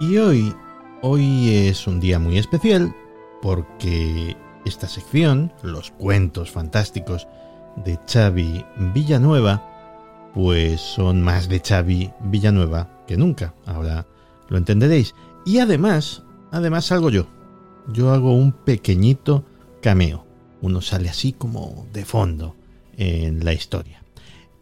Y 0.00 0.18
hoy, 0.18 0.54
hoy 1.02 1.54
es 1.54 1.86
un 1.86 2.00
día 2.00 2.18
muy 2.18 2.38
especial 2.38 2.94
porque 3.42 4.34
esta 4.64 4.88
sección, 4.88 5.52
los 5.62 5.90
cuentos 5.90 6.50
fantásticos 6.50 7.28
de 7.76 7.98
Xavi 8.10 8.64
Villanueva, 8.94 9.71
pues 10.34 10.80
son 10.80 11.22
más 11.22 11.48
de 11.48 11.60
Xavi 11.60 12.10
Villanueva 12.20 12.88
que 13.06 13.16
nunca. 13.16 13.54
Ahora 13.66 14.06
lo 14.48 14.58
entenderéis. 14.58 15.14
Y 15.44 15.58
además, 15.58 16.22
además 16.50 16.86
salgo 16.86 17.10
yo. 17.10 17.26
Yo 17.92 18.12
hago 18.12 18.34
un 18.34 18.52
pequeñito 18.52 19.44
cameo. 19.80 20.24
Uno 20.60 20.80
sale 20.80 21.08
así 21.08 21.32
como 21.32 21.86
de 21.92 22.04
fondo 22.04 22.56
en 22.96 23.44
la 23.44 23.52
historia. 23.52 24.02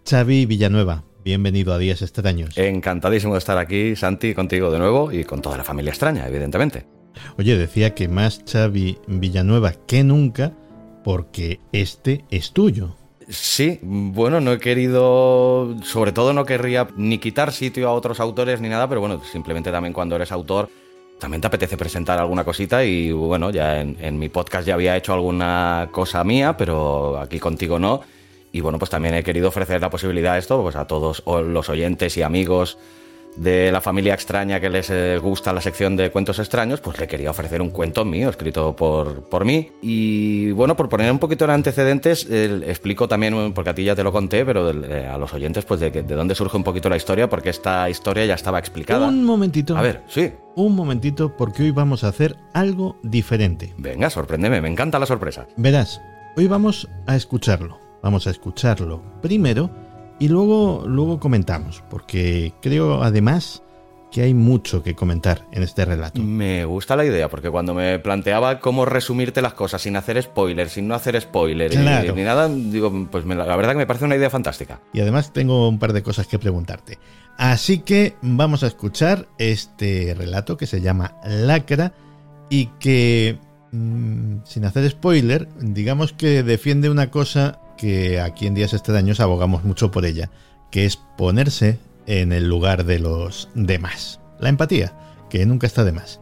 Xavi 0.09 0.47
Villanueva, 0.47 1.05
bienvenido 1.25 1.75
a 1.75 1.79
Días 1.79 2.03
Extraños. 2.03 2.57
Encantadísimo 2.57 3.35
de 3.35 3.39
estar 3.39 3.59
aquí, 3.59 3.95
Santi, 3.97 4.35
contigo 4.35 4.71
de 4.71 4.79
nuevo 4.79 5.13
y 5.13 5.25
con 5.25 5.43
toda 5.43 5.59
la 5.59 5.65
familia 5.65 5.91
extraña, 5.91 6.27
evidentemente. 6.27 6.87
Oye, 7.37 7.57
decía 7.57 7.95
que 7.95 8.09
más 8.09 8.43
Xavi 8.51 8.99
Villanueva 9.07 9.73
que 9.87 10.03
nunca 10.05 10.53
porque 11.05 11.61
este 11.73 12.25
es 12.31 12.53
tuyo. 12.53 12.97
Sí, 13.31 13.79
bueno, 13.83 14.41
no 14.41 14.53
he 14.53 14.59
querido, 14.59 15.77
sobre 15.85 16.11
todo 16.11 16.33
no 16.33 16.45
querría 16.45 16.89
ni 16.97 17.19
quitar 17.19 17.53
sitio 17.53 17.89
a 17.89 17.93
otros 17.93 18.19
autores 18.19 18.61
ni 18.61 18.69
nada, 18.69 18.89
pero 18.89 19.01
bueno, 19.01 19.23
simplemente 19.23 19.71
también 19.71 19.93
cuando 19.93 20.17
eres 20.17 20.33
autor, 20.33 20.69
también 21.21 21.41
te 21.41 21.47
apetece 21.47 21.77
presentar 21.77 22.19
alguna 22.19 22.43
cosita 22.43 22.85
y 22.85 23.13
bueno, 23.13 23.51
ya 23.51 23.81
en, 23.81 24.19
mi 24.19 24.29
podcast 24.29 24.67
ya 24.67 24.75
había 24.75 24.97
hecho 24.97 25.13
alguna 25.13 25.91
cosa 25.93 26.25
mía, 26.25 26.57
pero 26.57 27.21
aquí 27.21 27.39
contigo 27.39 27.79
no. 27.79 28.01
Y 28.51 28.63
bueno, 28.63 28.81
pues 28.81 28.91
también 28.91 29.15
he 29.15 29.23
querido 29.23 29.49
ofrecer 29.49 29.81
la 29.81 29.91
posibilidad 29.91 30.33
de 30.33 30.41
esto 30.41 30.61
pues 30.61 30.75
a 30.75 30.89
todos 30.89 31.23
los 31.25 31.69
oyentes 31.69 32.17
y 32.17 32.23
amigos 32.23 32.79
de 33.41 33.73
la 33.73 33.81
familia 33.81 34.13
extraña 34.13 34.61
que 34.61 34.69
les 34.69 34.91
eh, 34.91 35.19
gusta 35.19 35.53
la 35.55 35.63
sección 35.63 35.97
de 35.97 36.11
cuentos 36.11 36.39
extraños, 36.39 36.81
pues 36.81 37.01
le 37.01 37.09
quería 37.09 37.31
ofrecer 37.31 37.63
un 37.63 37.71
cuento 37.71 38.05
mío, 38.05 38.29
escrito 38.29 38.77
por, 38.77 39.29
por 39.31 39.47
mí. 39.47 39.71
Y 39.81 40.51
bueno, 40.51 40.77
por 40.77 40.91
poner 40.91 41.11
un 41.11 41.19
poquito 41.19 41.47
en 41.47 41.53
antecedentes, 41.53 42.27
eh, 42.29 42.61
explico 42.67 43.09
también, 43.09 43.55
porque 43.55 43.71
a 43.71 43.75
ti 43.75 43.83
ya 43.83 43.97
te 43.97 44.05
lo 44.05 44.13
conté, 44.13 44.45
pero 44.45 44.71
eh, 44.71 45.07
a 45.07 45.17
los 45.17 45.33
oyentes, 45.33 45.65
pues 45.65 45.81
de, 45.81 45.91
de 45.91 46.15
dónde 46.15 46.35
surge 46.35 46.57
un 46.59 46.65
poquito 46.65 46.91
la 46.91 46.97
historia, 46.97 47.31
porque 47.31 47.49
esta 47.49 47.89
historia 47.89 48.27
ya 48.27 48.35
estaba 48.35 48.59
explicada. 48.59 49.09
Un 49.09 49.25
momentito. 49.25 49.75
A 49.75 49.81
ver, 49.81 50.03
sí. 50.07 50.33
Un 50.55 50.77
momentito 50.77 51.35
porque 51.35 51.63
hoy 51.63 51.71
vamos 51.71 52.05
a 52.05 52.09
hacer 52.09 52.37
algo 52.53 52.99
diferente. 53.03 53.73
Venga, 53.79 54.11
sorpréndeme, 54.11 54.61
me 54.61 54.69
encanta 54.69 54.99
la 54.99 55.07
sorpresa. 55.07 55.47
Verás, 55.57 56.03
hoy 56.37 56.47
vamos 56.47 56.91
a 57.07 57.17
escucharlo. 57.17 57.79
Vamos 58.03 58.27
a 58.27 58.31
escucharlo 58.31 59.03
primero 59.21 59.71
y 60.21 60.29
luego, 60.29 60.85
luego 60.87 61.19
comentamos, 61.19 61.83
porque 61.91 62.53
creo 62.63 63.03
además 63.03 63.65
que 64.13 64.23
hay 64.23 64.35
mucho 64.35 64.83
que 64.83 64.95
comentar 64.95 65.47
en 65.53 65.63
este 65.63 65.85
relato. 65.85 66.21
Me 66.21 66.65
gusta 66.65 66.97
la 66.97 67.05
idea, 67.05 67.29
porque 67.29 67.49
cuando 67.49 67.75
me 67.75 67.99
planteaba 68.01 68.59
cómo 68.59 68.85
resumirte 68.85 69.41
las 69.41 69.55
cosas 69.55 69.83
sin 69.83 69.97
hacer 69.97 70.21
spoilers, 70.23 70.73
sin 70.73 70.89
no 70.89 70.95
hacer 70.95 71.21
spoilers 71.21 71.77
Claro. 71.77 72.15
ni 72.15 72.23
nada, 72.23 72.49
digo, 72.49 73.09
pues 73.11 73.25
me 73.25 73.35
la, 73.37 73.47
la 73.47 73.57
verdad 73.57 73.73
que 73.73 73.79
me 73.79 73.87
parece 73.87 74.05
una 74.05 74.17
idea 74.17 74.29
fantástica. 74.29 74.81
Y 74.93 75.01
además 75.01 75.33
tengo 75.33 75.69
un 75.69 75.79
par 75.79 75.93
de 75.93 76.03
cosas 76.03 76.27
que 76.27 76.39
preguntarte. 76.39 76.99
Así 77.39 77.79
que 77.79 78.17
vamos 78.21 78.65
a 78.65 78.67
escuchar 78.67 79.29
este 79.39 80.15
relato 80.19 80.57
que 80.57 80.67
se 80.67 80.81
llama 80.81 81.15
Lacra 81.25 81.95
y 82.51 82.67
que, 82.81 83.39
mm, 83.71 84.39
sin 84.45 84.65
hacer 84.65 84.91
spoiler, 84.91 85.49
digamos 85.61 86.13
que 86.13 86.43
defiende 86.43 86.91
una 86.91 87.11
cosa 87.13 87.61
que 87.81 88.21
aquí 88.21 88.47
en 88.47 88.53
Días 88.53 88.75
Extraños 88.75 89.21
abogamos 89.21 89.65
mucho 89.65 89.91
por 89.91 90.05
ella, 90.05 90.31
que 90.71 90.85
es 90.85 90.99
ponerse 91.17 91.79
en 92.07 92.31
el 92.31 92.47
lugar 92.47 92.85
de 92.85 92.99
los 92.99 93.49
demás. 93.55 94.21
La 94.39 94.51
empatía, 94.51 94.93
que 95.31 95.47
nunca 95.47 95.67
está 95.67 95.83
de 95.83 95.93
más. 95.93 96.21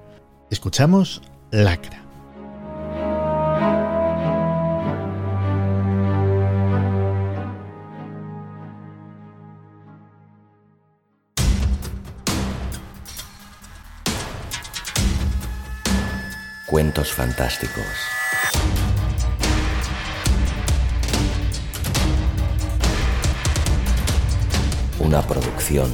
Escuchamos 0.53 1.21
Lacra. 1.51 2.05
Cuentos 16.69 17.13
fantásticos. 17.13 18.18
Una 25.09 25.23
producción 25.23 25.89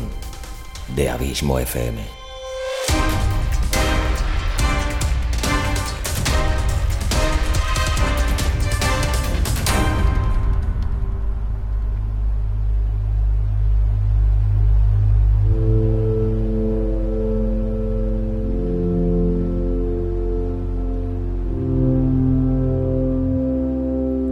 de 0.97 1.09
Abismo 1.09 1.61
FM. 1.61 2.03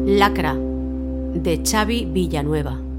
Lacra, 0.06 0.56
de 1.34 1.62
Xavi 1.64 2.04
Villanueva. 2.06 2.91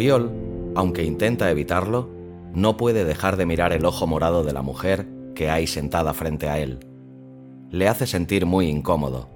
Uriol, 0.00 0.30
aunque 0.76 1.04
intenta 1.04 1.50
evitarlo, 1.50 2.08
no 2.54 2.78
puede 2.78 3.04
dejar 3.04 3.36
de 3.36 3.44
mirar 3.44 3.74
el 3.74 3.84
ojo 3.84 4.06
morado 4.06 4.44
de 4.44 4.54
la 4.54 4.62
mujer 4.62 5.06
que 5.34 5.50
hay 5.50 5.66
sentada 5.66 6.14
frente 6.14 6.48
a 6.48 6.58
él. 6.58 6.78
Le 7.70 7.86
hace 7.86 8.06
sentir 8.06 8.46
muy 8.46 8.68
incómodo. 8.68 9.28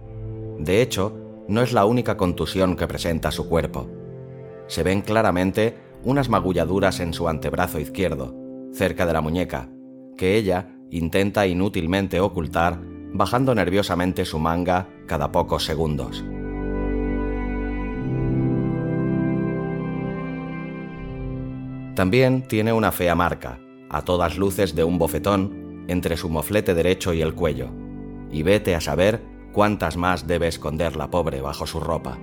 De 0.59 0.81
hecho, 0.81 1.15
no 1.49 1.61
es 1.61 1.75
la 1.75 1.85
única 1.85 2.17
contusión 2.17 2.77
que 2.77 2.87
presenta 2.87 3.31
su 3.31 3.47
cuerpo. 3.47 3.91
Se 4.67 4.83
ven 4.83 5.03
claramente 5.03 5.77
unas 6.03 6.31
magulladuras 6.31 6.99
en 7.01 7.13
su 7.13 7.29
antebrazo 7.29 7.79
izquierdo, 7.79 8.35
cerca 8.73 9.05
de 9.05 9.13
la 9.13 9.21
muñeca, 9.21 9.69
que 10.17 10.39
ella 10.39 10.71
intenta 10.91 11.47
inútilmente 11.47 12.21
ocultar 12.21 12.81
bajando 13.13 13.55
nerviosamente 13.55 14.25
su 14.25 14.39
manga 14.39 14.89
cada 15.07 15.31
pocos 15.31 15.63
segundos. 15.67 16.25
También 21.95 22.43
tiene 22.49 22.73
una 22.73 22.91
fea 22.91 23.15
marca, 23.15 23.61
a 23.89 24.03
todas 24.03 24.37
luces 24.37 24.75
de 24.75 24.83
un 24.83 24.99
bofetón, 24.99 25.85
entre 25.87 26.17
su 26.17 26.29
moflete 26.29 26.75
derecho 26.75 27.13
y 27.13 27.23
el 27.23 27.35
cuello, 27.35 27.71
y 28.31 28.43
vete 28.43 28.75
a 28.75 28.81
saber 28.81 29.23
cuántas 29.53 29.97
más 29.97 30.27
debe 30.27 30.49
esconder 30.49 30.97
la 30.97 31.11
pobre 31.11 31.41
bajo 31.41 31.67
su 31.67 31.79
ropa. 31.79 32.19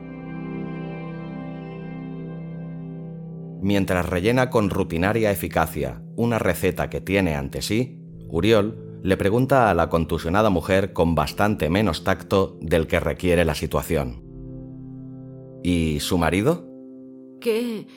Mientras 3.61 4.09
rellena 4.09 4.49
con 4.49 4.69
rutinaria 4.69 5.31
eficacia 5.31 6.01
una 6.17 6.39
receta 6.39 6.89
que 6.89 6.99
tiene 6.99 7.35
ante 7.35 7.61
sí, 7.61 8.01
Uriol 8.27 8.99
le 9.03 9.17
pregunta 9.17 9.69
a 9.69 9.73
la 9.73 9.87
contusionada 9.87 10.49
mujer 10.49 10.93
con 10.93 11.15
bastante 11.15 11.69
menos 11.69 12.03
tacto 12.03 12.57
del 12.59 12.87
que 12.87 12.99
requiere 12.99 13.45
la 13.45 13.55
situación. 13.55 14.23
¿Y 15.63 15.99
su 16.01 16.17
marido? 16.17 16.67
¿Qué... 17.39 17.87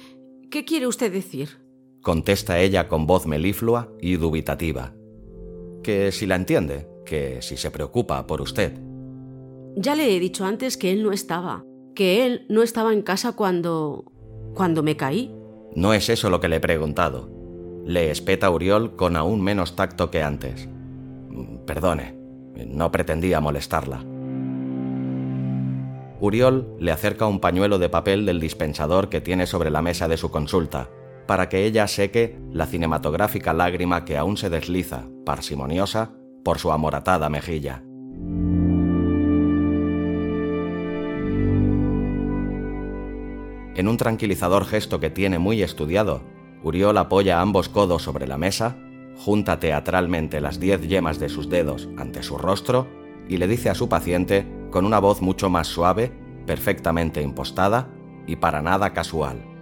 qué 0.50 0.64
quiere 0.64 0.86
usted 0.86 1.10
decir? 1.12 1.63
Contesta 2.04 2.58
ella 2.58 2.86
con 2.86 3.06
voz 3.06 3.26
meliflua 3.26 3.88
y 3.98 4.16
dubitativa. 4.16 4.92
Que 5.82 6.12
si 6.12 6.26
la 6.26 6.36
entiende, 6.36 6.86
que 7.06 7.40
si 7.40 7.56
se 7.56 7.70
preocupa 7.70 8.26
por 8.26 8.42
usted. 8.42 8.78
Ya 9.74 9.94
le 9.94 10.14
he 10.14 10.20
dicho 10.20 10.44
antes 10.44 10.76
que 10.76 10.92
él 10.92 11.02
no 11.02 11.12
estaba, 11.12 11.64
que 11.94 12.26
él 12.26 12.44
no 12.50 12.62
estaba 12.62 12.92
en 12.92 13.00
casa 13.00 13.32
cuando... 13.32 14.04
cuando 14.54 14.82
me 14.82 14.98
caí. 14.98 15.34
No 15.74 15.94
es 15.94 16.10
eso 16.10 16.28
lo 16.28 16.40
que 16.40 16.48
le 16.48 16.56
he 16.56 16.60
preguntado. 16.60 17.30
Le 17.86 18.10
espeta 18.10 18.50
Uriol 18.50 18.96
con 18.96 19.16
aún 19.16 19.40
menos 19.40 19.74
tacto 19.74 20.10
que 20.10 20.22
antes. 20.22 20.68
Perdone, 21.64 22.18
no 22.66 22.92
pretendía 22.92 23.40
molestarla. 23.40 24.04
Uriol 26.20 26.76
le 26.78 26.92
acerca 26.92 27.26
un 27.26 27.40
pañuelo 27.40 27.78
de 27.78 27.88
papel 27.88 28.26
del 28.26 28.40
dispensador 28.40 29.08
que 29.08 29.22
tiene 29.22 29.46
sobre 29.46 29.70
la 29.70 29.80
mesa 29.80 30.06
de 30.06 30.18
su 30.18 30.30
consulta, 30.30 30.90
para 31.26 31.48
que 31.48 31.64
ella 31.64 31.86
seque 31.88 32.38
la 32.50 32.66
cinematográfica 32.66 33.52
lágrima 33.52 34.04
que 34.04 34.16
aún 34.16 34.36
se 34.36 34.50
desliza, 34.50 35.04
parsimoniosa, 35.24 36.12
por 36.44 36.58
su 36.58 36.70
amoratada 36.72 37.28
mejilla. 37.28 37.82
En 43.76 43.88
un 43.88 43.96
tranquilizador 43.96 44.66
gesto 44.66 45.00
que 45.00 45.10
tiene 45.10 45.38
muy 45.38 45.62
estudiado, 45.62 46.22
Uriol 46.62 46.96
apoya 46.96 47.40
ambos 47.40 47.68
codos 47.68 48.02
sobre 48.02 48.26
la 48.26 48.38
mesa, 48.38 48.76
junta 49.16 49.58
teatralmente 49.58 50.40
las 50.40 50.60
diez 50.60 50.86
yemas 50.86 51.18
de 51.18 51.28
sus 51.28 51.48
dedos 51.48 51.88
ante 51.96 52.22
su 52.22 52.38
rostro 52.38 52.86
y 53.28 53.38
le 53.38 53.48
dice 53.48 53.70
a 53.70 53.74
su 53.74 53.88
paciente, 53.88 54.46
con 54.70 54.84
una 54.84 54.98
voz 54.98 55.22
mucho 55.22 55.50
más 55.50 55.66
suave, 55.66 56.12
perfectamente 56.46 57.22
impostada 57.22 57.88
y 58.26 58.36
para 58.36 58.62
nada 58.62 58.92
casual. 58.92 59.53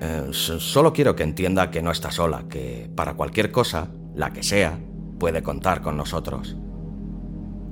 Eh, 0.00 0.28
solo 0.32 0.92
quiero 0.92 1.16
que 1.16 1.22
entienda 1.22 1.70
que 1.70 1.82
no 1.82 1.90
está 1.90 2.10
sola, 2.10 2.44
que 2.48 2.90
para 2.94 3.14
cualquier 3.14 3.50
cosa, 3.50 3.88
la 4.14 4.32
que 4.32 4.42
sea, 4.42 4.78
puede 5.18 5.42
contar 5.42 5.82
con 5.82 5.96
nosotros. 5.96 6.56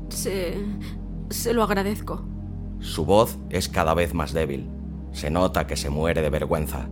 Se... 0.08 0.56
se 1.30 1.54
lo 1.54 1.62
agradezco. 1.62 2.24
Su 2.78 3.04
voz 3.04 3.38
es 3.50 3.68
cada 3.68 3.94
vez 3.94 4.14
más 4.14 4.32
débil. 4.32 4.68
Se 5.12 5.30
nota 5.30 5.66
que 5.66 5.76
se 5.76 5.90
muere 5.90 6.22
de 6.22 6.30
vergüenza. 6.30 6.88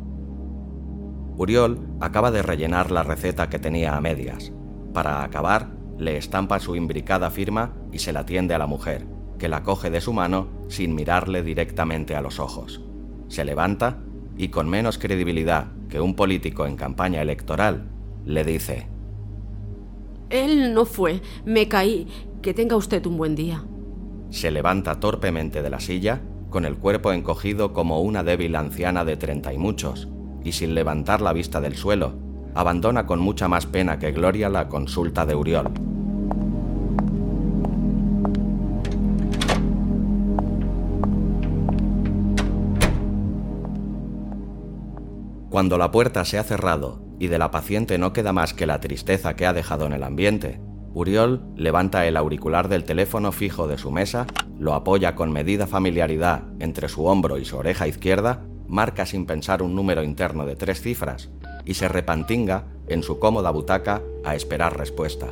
Uriol 1.36 1.80
acaba 2.00 2.30
de 2.30 2.42
rellenar 2.42 2.90
la 2.90 3.02
receta 3.02 3.48
que 3.48 3.58
tenía 3.58 3.96
a 3.96 4.00
medias. 4.00 4.52
Para 4.92 5.22
acabar, 5.24 5.70
le 5.98 6.16
estampa 6.16 6.58
su 6.58 6.76
imbricada 6.76 7.30
firma 7.30 7.72
y 7.92 7.98
se 8.00 8.12
la 8.12 8.26
tiende 8.26 8.54
a 8.54 8.58
la 8.58 8.66
mujer, 8.66 9.06
que 9.38 9.48
la 9.48 9.62
coge 9.62 9.90
de 9.90 10.00
su 10.00 10.12
mano 10.12 10.48
sin 10.68 10.94
mirarle 10.94 11.42
directamente 11.42 12.14
a 12.14 12.20
los 12.20 12.38
ojos. 12.38 12.82
Se 13.28 13.44
levanta 13.44 13.98
y 14.40 14.48
con 14.48 14.70
menos 14.70 14.96
credibilidad 14.96 15.66
que 15.90 16.00
un 16.00 16.14
político 16.14 16.64
en 16.64 16.74
campaña 16.74 17.20
electoral, 17.20 17.90
le 18.24 18.42
dice, 18.42 18.86
Él 20.30 20.72
no 20.72 20.86
fue, 20.86 21.20
me 21.44 21.68
caí, 21.68 22.06
que 22.40 22.54
tenga 22.54 22.74
usted 22.74 23.04
un 23.04 23.18
buen 23.18 23.34
día. 23.34 23.62
Se 24.30 24.50
levanta 24.50 24.98
torpemente 24.98 25.60
de 25.60 25.68
la 25.68 25.78
silla, 25.78 26.22
con 26.48 26.64
el 26.64 26.76
cuerpo 26.76 27.12
encogido 27.12 27.74
como 27.74 28.00
una 28.00 28.22
débil 28.22 28.56
anciana 28.56 29.04
de 29.04 29.18
treinta 29.18 29.52
y 29.52 29.58
muchos, 29.58 30.08
y 30.42 30.52
sin 30.52 30.74
levantar 30.74 31.20
la 31.20 31.34
vista 31.34 31.60
del 31.60 31.76
suelo, 31.76 32.14
abandona 32.54 33.04
con 33.04 33.20
mucha 33.20 33.46
más 33.46 33.66
pena 33.66 33.98
que 33.98 34.10
gloria 34.10 34.48
la 34.48 34.68
consulta 34.68 35.26
de 35.26 35.34
Uriol. 35.34 35.70
Cuando 45.50 45.78
la 45.78 45.90
puerta 45.90 46.24
se 46.24 46.38
ha 46.38 46.44
cerrado 46.44 47.00
y 47.18 47.26
de 47.26 47.36
la 47.36 47.50
paciente 47.50 47.98
no 47.98 48.12
queda 48.12 48.32
más 48.32 48.54
que 48.54 48.66
la 48.66 48.78
tristeza 48.78 49.34
que 49.34 49.46
ha 49.46 49.52
dejado 49.52 49.84
en 49.84 49.92
el 49.92 50.04
ambiente, 50.04 50.60
Uriol 50.94 51.42
levanta 51.56 52.06
el 52.06 52.16
auricular 52.16 52.68
del 52.68 52.84
teléfono 52.84 53.32
fijo 53.32 53.66
de 53.66 53.76
su 53.76 53.90
mesa, 53.90 54.28
lo 54.60 54.74
apoya 54.74 55.16
con 55.16 55.32
medida 55.32 55.66
familiaridad 55.66 56.44
entre 56.60 56.88
su 56.88 57.04
hombro 57.04 57.36
y 57.36 57.44
su 57.44 57.56
oreja 57.56 57.88
izquierda, 57.88 58.46
marca 58.68 59.04
sin 59.06 59.26
pensar 59.26 59.60
un 59.60 59.74
número 59.74 60.04
interno 60.04 60.46
de 60.46 60.54
tres 60.54 60.82
cifras 60.82 61.30
y 61.64 61.74
se 61.74 61.88
repantinga 61.88 62.66
en 62.86 63.02
su 63.02 63.18
cómoda 63.18 63.50
butaca 63.50 64.02
a 64.24 64.36
esperar 64.36 64.78
respuesta. 64.78 65.26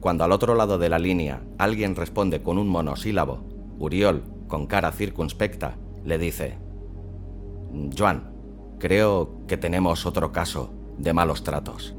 Cuando 0.00 0.22
al 0.22 0.30
otro 0.30 0.54
lado 0.54 0.78
de 0.78 0.88
la 0.88 1.00
línea 1.00 1.42
alguien 1.58 1.96
responde 1.96 2.42
con 2.42 2.58
un 2.58 2.68
monosílabo, 2.68 3.40
Uriol, 3.80 4.22
con 4.46 4.68
cara 4.68 4.92
circunspecta, 4.92 5.74
le 6.04 6.18
dice, 6.18 6.58
Joan, 7.96 8.35
creo 8.78 9.30
que 9.48 9.56
tenemos 9.56 10.06
otro 10.06 10.32
caso 10.32 10.70
de 10.98 11.12
malos 11.12 11.42
tratos. 11.42 11.94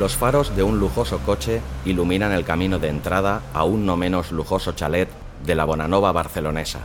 Los 0.00 0.16
faros 0.16 0.56
de 0.56 0.62
un 0.62 0.80
lujoso 0.80 1.18
coche 1.26 1.60
iluminan 1.84 2.32
el 2.32 2.44
camino 2.44 2.78
de 2.78 2.88
entrada 2.88 3.42
a 3.52 3.64
un 3.64 3.84
no 3.84 3.98
menos 3.98 4.32
lujoso 4.32 4.72
chalet 4.72 5.10
de 5.44 5.54
la 5.54 5.66
Bonanova 5.66 6.10
barcelonesa. 6.10 6.80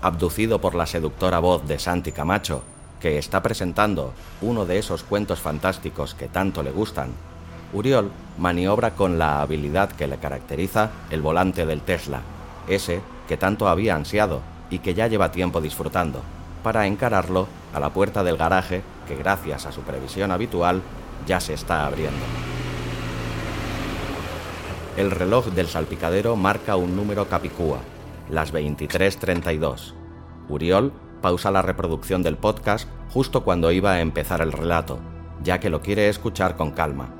Abducido 0.00 0.58
por 0.58 0.74
la 0.74 0.86
seductora 0.86 1.38
voz 1.38 1.68
de 1.68 1.78
Santi 1.78 2.12
Camacho, 2.12 2.62
que 3.00 3.18
está 3.18 3.42
presentando 3.42 4.12
uno 4.40 4.66
de 4.66 4.78
esos 4.78 5.02
cuentos 5.02 5.40
fantásticos 5.40 6.14
que 6.14 6.28
tanto 6.28 6.62
le 6.62 6.70
gustan, 6.70 7.10
Uriol 7.72 8.10
maniobra 8.38 8.92
con 8.92 9.18
la 9.18 9.42
habilidad 9.42 9.92
que 9.92 10.06
le 10.06 10.16
caracteriza 10.18 10.90
el 11.10 11.20
volante 11.20 11.66
del 11.66 11.82
Tesla, 11.82 12.22
ese 12.66 13.00
que 13.28 13.36
tanto 13.36 13.68
había 13.68 13.94
ansiado 13.94 14.40
y 14.70 14.78
que 14.78 14.94
ya 14.94 15.06
lleva 15.06 15.32
tiempo 15.32 15.60
disfrutando, 15.60 16.22
para 16.62 16.86
encararlo 16.86 17.46
a 17.74 17.80
la 17.80 17.90
puerta 17.90 18.24
del 18.24 18.36
garaje 18.36 18.82
que 19.06 19.16
gracias 19.16 19.66
a 19.66 19.72
su 19.72 19.82
previsión 19.82 20.30
habitual 20.30 20.82
ya 21.26 21.40
se 21.40 21.54
está 21.54 21.86
abriendo. 21.86 22.24
El 24.96 25.10
reloj 25.10 25.46
del 25.46 25.68
salpicadero 25.68 26.36
marca 26.36 26.76
un 26.76 26.96
número 26.96 27.28
capicúa, 27.28 27.78
las 28.30 28.52
23.32. 28.52 29.94
Uriol 30.48 30.92
pausa 31.20 31.50
la 31.50 31.62
reproducción 31.62 32.22
del 32.22 32.36
podcast 32.36 32.88
justo 33.10 33.44
cuando 33.44 33.72
iba 33.72 33.92
a 33.92 34.00
empezar 34.00 34.40
el 34.40 34.52
relato, 34.52 34.98
ya 35.42 35.60
que 35.60 35.70
lo 35.70 35.80
quiere 35.80 36.08
escuchar 36.08 36.56
con 36.56 36.72
calma. 36.72 37.14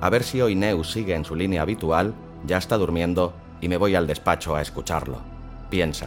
A 0.00 0.10
ver 0.10 0.22
si 0.22 0.40
hoy 0.40 0.54
Neus 0.54 0.90
sigue 0.90 1.14
en 1.14 1.24
su 1.24 1.34
línea 1.34 1.62
habitual, 1.62 2.14
ya 2.44 2.58
está 2.58 2.78
durmiendo 2.78 3.34
y 3.60 3.68
me 3.68 3.76
voy 3.76 3.94
al 3.94 4.06
despacho 4.06 4.56
a 4.56 4.62
escucharlo. 4.62 5.18
Piensa. 5.68 6.06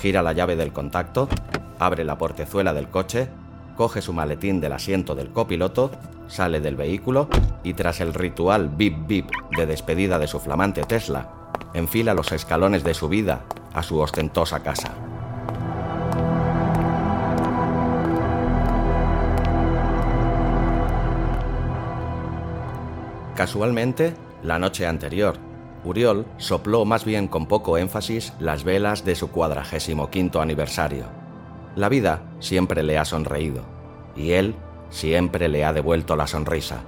Gira 0.00 0.22
la 0.22 0.32
llave 0.32 0.56
del 0.56 0.72
contacto, 0.72 1.28
abre 1.78 2.04
la 2.04 2.16
portezuela 2.16 2.72
del 2.72 2.88
coche, 2.88 3.28
coge 3.76 4.02
su 4.02 4.12
maletín 4.12 4.60
del 4.60 4.72
asiento 4.72 5.14
del 5.14 5.30
copiloto, 5.30 5.90
sale 6.28 6.60
del 6.60 6.76
vehículo 6.76 7.28
y 7.64 7.74
tras 7.74 8.00
el 8.00 8.14
ritual 8.14 8.68
bip 8.68 9.06
bip 9.06 9.30
de 9.56 9.66
despedida 9.66 10.18
de 10.18 10.26
su 10.26 10.38
flamante 10.38 10.84
Tesla, 10.84 11.28
enfila 11.74 12.14
los 12.14 12.32
escalones 12.32 12.84
de 12.84 12.94
su 12.94 13.08
vida 13.08 13.44
a 13.74 13.82
su 13.82 13.98
ostentosa 13.98 14.62
casa. 14.62 15.09
Casualmente, 23.40 24.12
la 24.42 24.58
noche 24.58 24.86
anterior, 24.86 25.38
Uriol 25.82 26.26
sopló 26.36 26.84
más 26.84 27.06
bien 27.06 27.26
con 27.26 27.46
poco 27.46 27.78
énfasis 27.78 28.34
las 28.38 28.64
velas 28.64 29.02
de 29.06 29.14
su 29.14 29.30
cuadragésimo 29.30 30.10
quinto 30.10 30.42
aniversario. 30.42 31.06
La 31.74 31.88
vida 31.88 32.20
siempre 32.38 32.82
le 32.82 32.98
ha 32.98 33.06
sonreído, 33.06 33.62
y 34.14 34.32
él 34.32 34.54
siempre 34.90 35.48
le 35.48 35.64
ha 35.64 35.72
devuelto 35.72 36.16
la 36.16 36.26
sonrisa, 36.26 36.82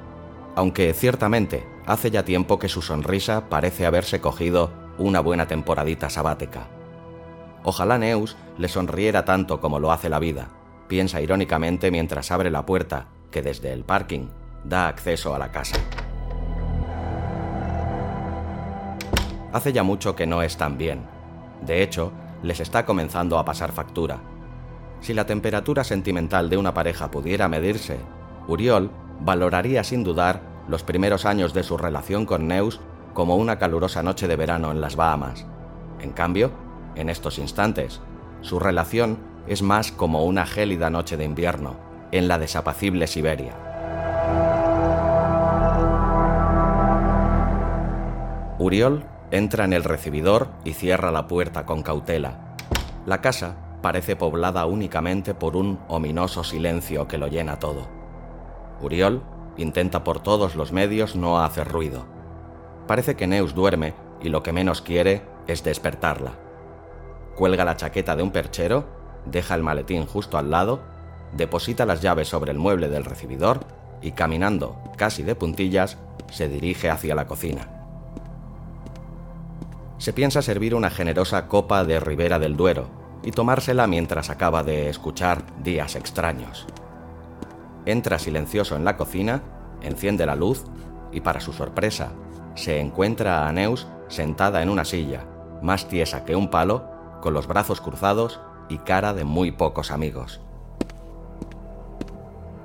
aunque 0.55 0.93
ciertamente 0.93 1.67
hace 1.87 2.11
ya 2.11 2.23
tiempo 2.23 2.59
que 2.59 2.69
su 2.69 2.83
sonrisa 2.83 3.49
parece 3.49 3.87
haberse 3.87 4.21
cogido 4.21 4.71
una 4.99 5.21
buena 5.21 5.47
temporadita 5.47 6.11
sabática. 6.11 6.69
Ojalá 7.65 7.97
Neus 7.97 8.37
le 8.59 8.69
sonriera 8.69 9.25
tanto 9.25 9.59
como 9.59 9.81
lo 9.81 9.91
hace 9.91 10.11
la 10.11 10.19
vida, 10.19 10.51
piensa 10.87 11.23
irónicamente 11.23 11.91
mientras 11.91 12.31
abre 12.31 12.51
la 12.51 12.67
puerta 12.67 13.07
que 13.31 13.41
desde 13.41 13.73
el 13.73 13.85
parking 13.85 14.27
da 14.65 14.89
acceso 14.89 15.35
a 15.35 15.39
la 15.39 15.51
casa. 15.51 15.79
Hace 19.53 19.73
ya 19.73 19.83
mucho 19.83 20.17
que 20.17 20.27
no 20.27 20.43
están 20.43 20.79
bien. 20.79 21.03
De 21.65 21.83
hecho, 21.83 22.13
les 22.43 22.61
está 22.61 22.87
comenzando 22.87 23.39
a 23.39 23.45
pasar 23.45 23.73
factura. 23.73 24.19
Si 25.01 25.13
la 25.13 25.27
temperatura 25.27 25.85
sentimental 25.85 26.49
de 26.49 26.57
una 26.57 26.73
pareja 26.73 27.11
pudiera 27.11 27.49
medirse, 27.49 27.99
Uriol 28.49 28.91
valoraría 29.21 29.85
sin 29.85 30.05
dudar 30.05 30.41
los 30.69 30.83
primeros 30.83 31.27
años 31.27 31.53
de 31.53 31.63
su 31.63 31.77
relación 31.77 32.25
con 32.25 32.49
Neus 32.49 32.81
como 33.13 33.37
una 33.37 33.59
calurosa 33.59 34.03
noche 34.03 34.27
de 34.27 34.37
verano 34.37 34.71
en 34.71 34.81
las 34.81 34.97
Bahamas. 34.97 35.45
En 36.01 36.13
cambio, 36.13 36.51
en 36.95 37.11
estos 37.11 37.39
instantes, 37.39 38.01
su 38.41 38.59
relación 38.59 39.19
es 39.47 39.63
más 39.63 39.93
como 39.93 40.25
una 40.25 40.47
gélida 40.47 40.89
noche 40.89 41.17
de 41.17 41.25
invierno 41.25 41.77
en 42.11 42.27
la 42.27 42.39
desapacible 42.39 43.07
Siberia. 43.07 43.55
Uriol 48.59 49.05
entra 49.33 49.65
en 49.65 49.73
el 49.73 49.83
recibidor 49.83 50.49
y 50.63 50.75
cierra 50.75 51.11
la 51.11 51.27
puerta 51.27 51.65
con 51.65 51.83
cautela. 51.83 52.55
La 53.07 53.23
casa 53.23 53.57
parece 53.81 54.15
poblada 54.15 54.67
únicamente 54.67 55.35
por 55.35 55.57
un 55.57 55.81
ominoso 55.89 56.45
silencio 56.45 57.09
que 57.09 57.17
lo 57.17 57.29
llena 57.29 57.59
todo. 57.59 57.89
Uriol 58.83 59.23
intenta 59.57 60.05
por 60.05 60.21
todos 60.21 60.55
los 60.55 60.73
medios 60.73 61.17
no 61.17 61.43
hacer 61.43 61.67
ruido. 61.67 62.05
Parece 62.87 63.17
que 63.17 63.27
Neus 63.27 63.55
duerme 63.55 63.95
y 64.23 64.29
lo 64.29 64.43
que 64.43 64.53
menos 64.53 64.83
quiere 64.83 65.23
es 65.47 65.65
despertarla. 65.65 66.33
Cuelga 67.35 67.65
la 67.65 67.77
chaqueta 67.77 68.15
de 68.15 68.23
un 68.23 68.33
perchero, 68.33 68.85
deja 69.25 69.55
el 69.55 69.63
maletín 69.63 70.05
justo 70.05 70.37
al 70.37 70.51
lado, 70.51 70.83
deposita 71.33 71.87
las 71.87 72.03
llaves 72.03 72.29
sobre 72.29 72.53
el 72.53 72.59
mueble 72.59 72.91
del 72.91 73.07
recibidor 73.07 73.61
y 74.03 74.13
caminando, 74.13 74.77
casi 74.99 75.23
de 75.23 75.35
puntillas, 75.35 75.97
se 76.31 76.49
dirige 76.49 76.91
hacia 76.91 77.15
la 77.15 77.27
cocina. 77.27 77.82
Se 80.03 80.13
piensa 80.13 80.43
servir 80.43 80.75
una 80.75 80.91
generosa 80.91 81.47
copa 81.47 81.85
de 81.85 82.01
Ribera 82.01 82.41
del 82.41 82.57
Duero, 82.57 82.89
y 83.23 83.31
tomársela 83.31 83.87
mientras 83.87 84.31
acaba 84.31 84.65
de 84.65 84.89
escuchar 84.89 85.45
días 85.63 85.95
extraños. 85.95 86.67
Entra 87.87 88.19
silencioso 88.19 88.75
en 88.75 88.85
la 88.85 88.97
cocina, 88.97 89.45
enciende 89.81 90.27
la 90.27 90.35
luz 90.35 90.65
y 91.13 91.21
para 91.21 91.39
su 91.39 91.53
sorpresa 91.53 92.15
se 92.57 92.81
encuentra 92.81 93.47
a 93.47 93.53
Neus 93.53 93.87
sentada 94.09 94.61
en 94.61 94.71
una 94.71 94.85
silla, 94.85 95.25
más 95.63 95.87
tiesa 95.87 96.25
que 96.25 96.35
un 96.35 96.51
palo, 96.51 96.83
con 97.21 97.33
los 97.33 97.47
brazos 97.47 97.81
cruzados 97.81 98.41
y 98.69 98.79
cara 98.79 99.15
de 99.15 99.23
muy 99.23 99.53
pocos 99.53 99.93
amigos. 99.93 100.41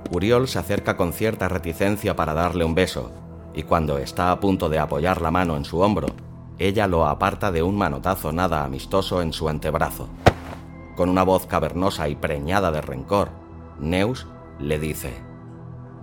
Uriol 0.10 0.48
se 0.48 0.58
acerca 0.58 0.98
con 0.98 1.14
cierta 1.14 1.48
reticencia 1.50 2.16
para 2.16 2.34
darle 2.34 2.66
un 2.66 2.74
beso, 2.74 3.12
y 3.54 3.62
cuando 3.62 4.00
está 4.00 4.32
a 4.32 4.40
punto 4.40 4.70
de 4.70 4.80
apoyar 4.80 5.22
la 5.22 5.30
mano 5.30 5.56
en 5.56 5.66
su 5.66 5.80
hombro, 5.82 6.08
ella 6.60 6.88
lo 6.88 7.06
aparta 7.06 7.52
de 7.52 7.64
un 7.64 7.78
manotazo 7.78 8.32
nada 8.32 8.64
amistoso 8.64 9.22
en 9.22 9.34
su 9.34 9.50
antebrazo. 9.50 10.08
Con 10.96 11.10
una 11.10 11.24
voz 11.24 11.46
cavernosa 11.46 12.10
y 12.10 12.16
preñada 12.16 12.72
de 12.72 12.82
rencor, 12.82 13.30
Neus 13.80 14.28
le 14.60 14.80
dice: 14.80 15.14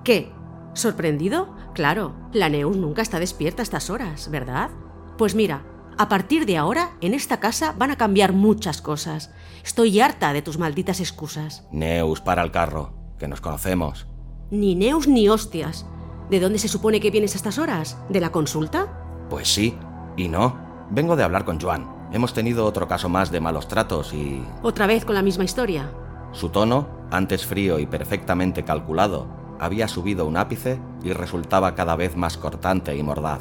¿Qué? 0.05 0.33
¿Sorprendido? 0.75 1.55
Claro, 1.75 2.15
la 2.33 2.49
Neus 2.49 2.77
nunca 2.77 3.03
está 3.03 3.19
despierta 3.19 3.63
a 3.63 3.65
estas 3.65 3.91
horas, 3.91 4.31
¿verdad? 4.31 4.71
Pues 5.19 5.35
mira, 5.35 5.65
a 5.99 6.09
partir 6.09 6.47
de 6.47 6.57
ahora, 6.57 6.91
en 7.01 7.15
esta 7.15 7.41
casa 7.41 7.75
van 7.77 7.91
a 7.91 7.97
cambiar 7.97 8.33
muchas 8.33 8.83
cosas. 8.83 9.33
Estoy 9.65 10.01
harta 10.01 10.33
de 10.33 10.43
tus 10.43 10.59
malditas 10.59 11.01
excusas. 11.01 11.67
Neus, 11.73 12.21
para 12.21 12.43
el 12.43 12.51
carro, 12.51 12.93
que 13.19 13.29
nos 13.29 13.41
conocemos. 13.41 14.07
Ni 14.51 14.75
Neus 14.75 15.09
ni 15.09 15.29
hostias. 15.29 15.87
¿De 16.31 16.41
dónde 16.41 16.59
se 16.59 16.69
supone 16.69 17.01
que 17.01 17.11
vienes 17.11 17.35
a 17.35 17.37
estas 17.37 17.59
horas? 17.59 17.99
¿De 18.09 18.21
la 18.21 18.33
consulta? 18.33 19.27
Pues 19.31 19.49
sí, 19.49 19.77
y 20.17 20.29
no. 20.29 20.57
Vengo 20.91 21.17
de 21.17 21.25
hablar 21.25 21.45
con 21.45 21.61
Joan. 21.61 22.09
Hemos 22.13 22.33
tenido 22.35 22.67
otro 22.67 22.87
caso 22.87 23.09
más 23.09 23.31
de 23.31 23.41
malos 23.41 23.69
tratos 23.69 24.13
y... 24.13 24.45
Otra 24.63 24.87
vez 24.87 25.05
con 25.05 25.15
la 25.15 25.23
misma 25.23 25.45
historia. 25.45 25.91
Su 26.33 26.51
tono, 26.51 26.87
antes 27.11 27.47
frío 27.47 27.79
y 27.79 27.87
perfectamente 27.87 28.65
calculado, 28.65 29.27
había 29.59 29.89
subido 29.89 30.27
un 30.27 30.37
ápice 30.37 30.81
y 31.03 31.13
resultaba 31.13 31.75
cada 31.75 31.97
vez 31.97 32.17
más 32.17 32.37
cortante 32.37 32.97
y 32.97 33.03
mordaz. 33.03 33.41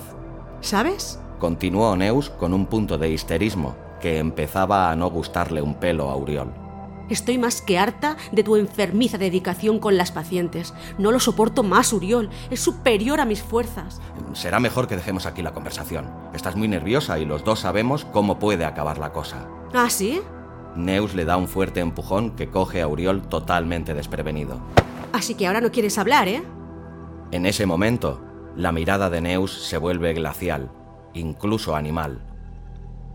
¿Sabes? 0.62 1.20
Continuó 1.40 1.96
Neus 1.96 2.30
con 2.30 2.54
un 2.54 2.68
punto 2.68 2.98
de 2.98 3.10
histerismo 3.10 3.76
que 4.00 4.20
empezaba 4.20 4.92
a 4.92 4.96
no 4.96 5.10
gustarle 5.10 5.62
un 5.62 5.76
pelo 5.76 6.10
a 6.10 6.16
Uriol. 6.16 6.63
Estoy 7.10 7.38
más 7.38 7.62
que 7.62 7.78
harta 7.78 8.16
de 8.32 8.44
tu 8.44 8.56
enfermiza 8.56 9.18
dedicación 9.18 9.80
con 9.80 9.98
las 9.98 10.12
pacientes. 10.12 10.74
No 10.98 11.12
lo 11.12 11.20
soporto 11.20 11.64
más, 11.64 11.92
Uriol. 11.92 12.30
Es 12.50 12.62
superior 12.62 13.20
a 13.20 13.26
mis 13.26 13.42
fuerzas. 13.44 14.02
Será 14.34 14.60
mejor 14.60 14.88
que 14.88 14.96
dejemos 14.96 15.26
aquí 15.26 15.42
la 15.42 15.54
conversación. 15.54 16.10
Estás 16.34 16.56
muy 16.56 16.68
nerviosa 16.68 17.20
y 17.20 17.26
los 17.26 17.44
dos 17.44 17.60
sabemos 17.60 18.06
cómo 18.06 18.40
puede 18.40 18.66
acabar 18.66 18.98
la 18.98 19.12
cosa. 19.12 19.48
¿Ah, 19.74 19.90
sí? 19.90 20.22
Neus 20.76 21.14
le 21.14 21.26
da 21.26 21.38
un 21.38 21.48
fuerte 21.48 21.82
empujón 21.82 22.32
que 22.36 22.50
coge 22.50 22.82
a 22.82 22.88
Uriol 22.88 23.28
totalmente 23.28 23.94
desprevenido. 23.94 24.60
Así 25.12 25.36
que 25.36 25.46
ahora 25.46 25.62
no 25.62 25.72
quieres 25.72 25.98
hablar, 25.98 26.28
¿eh? 26.28 26.42
En 27.32 27.46
ese 27.46 27.66
momento, 27.66 28.22
la 28.56 28.72
mirada 28.72 29.10
de 29.10 29.22
Neus 29.22 29.68
se 29.68 29.78
vuelve 29.78 30.14
glacial, 30.14 30.72
incluso 31.14 31.76
animal. 31.76 32.22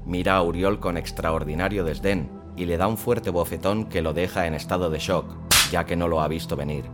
Mira 0.04 0.36
a 0.36 0.42
Uriol 0.42 0.78
con 0.78 0.96
extraordinario 0.96 1.84
desdén 1.84 2.37
y 2.58 2.66
le 2.66 2.76
da 2.76 2.88
un 2.88 2.96
fuerte 2.96 3.30
bofetón 3.30 3.84
que 3.84 4.02
lo 4.02 4.12
deja 4.12 4.46
en 4.46 4.54
estado 4.54 4.90
de 4.90 4.98
shock, 4.98 5.26
ya 5.70 5.86
que 5.86 5.94
no 5.94 6.08
lo 6.08 6.20
ha 6.20 6.28
visto 6.28 6.56
venir. 6.56 6.86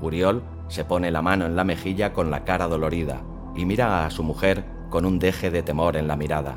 Uriol 0.00 0.44
se 0.68 0.84
pone 0.84 1.10
la 1.10 1.22
mano 1.22 1.44
en 1.44 1.56
la 1.56 1.64
mejilla 1.64 2.12
con 2.12 2.30
la 2.30 2.44
cara 2.44 2.68
dolorida 2.68 3.22
y 3.56 3.64
mira 3.64 4.06
a 4.06 4.10
su 4.10 4.22
mujer 4.22 4.64
con 4.88 5.04
un 5.04 5.18
deje 5.18 5.50
de 5.50 5.64
temor 5.64 5.96
en 5.96 6.06
la 6.06 6.16
mirada. 6.16 6.56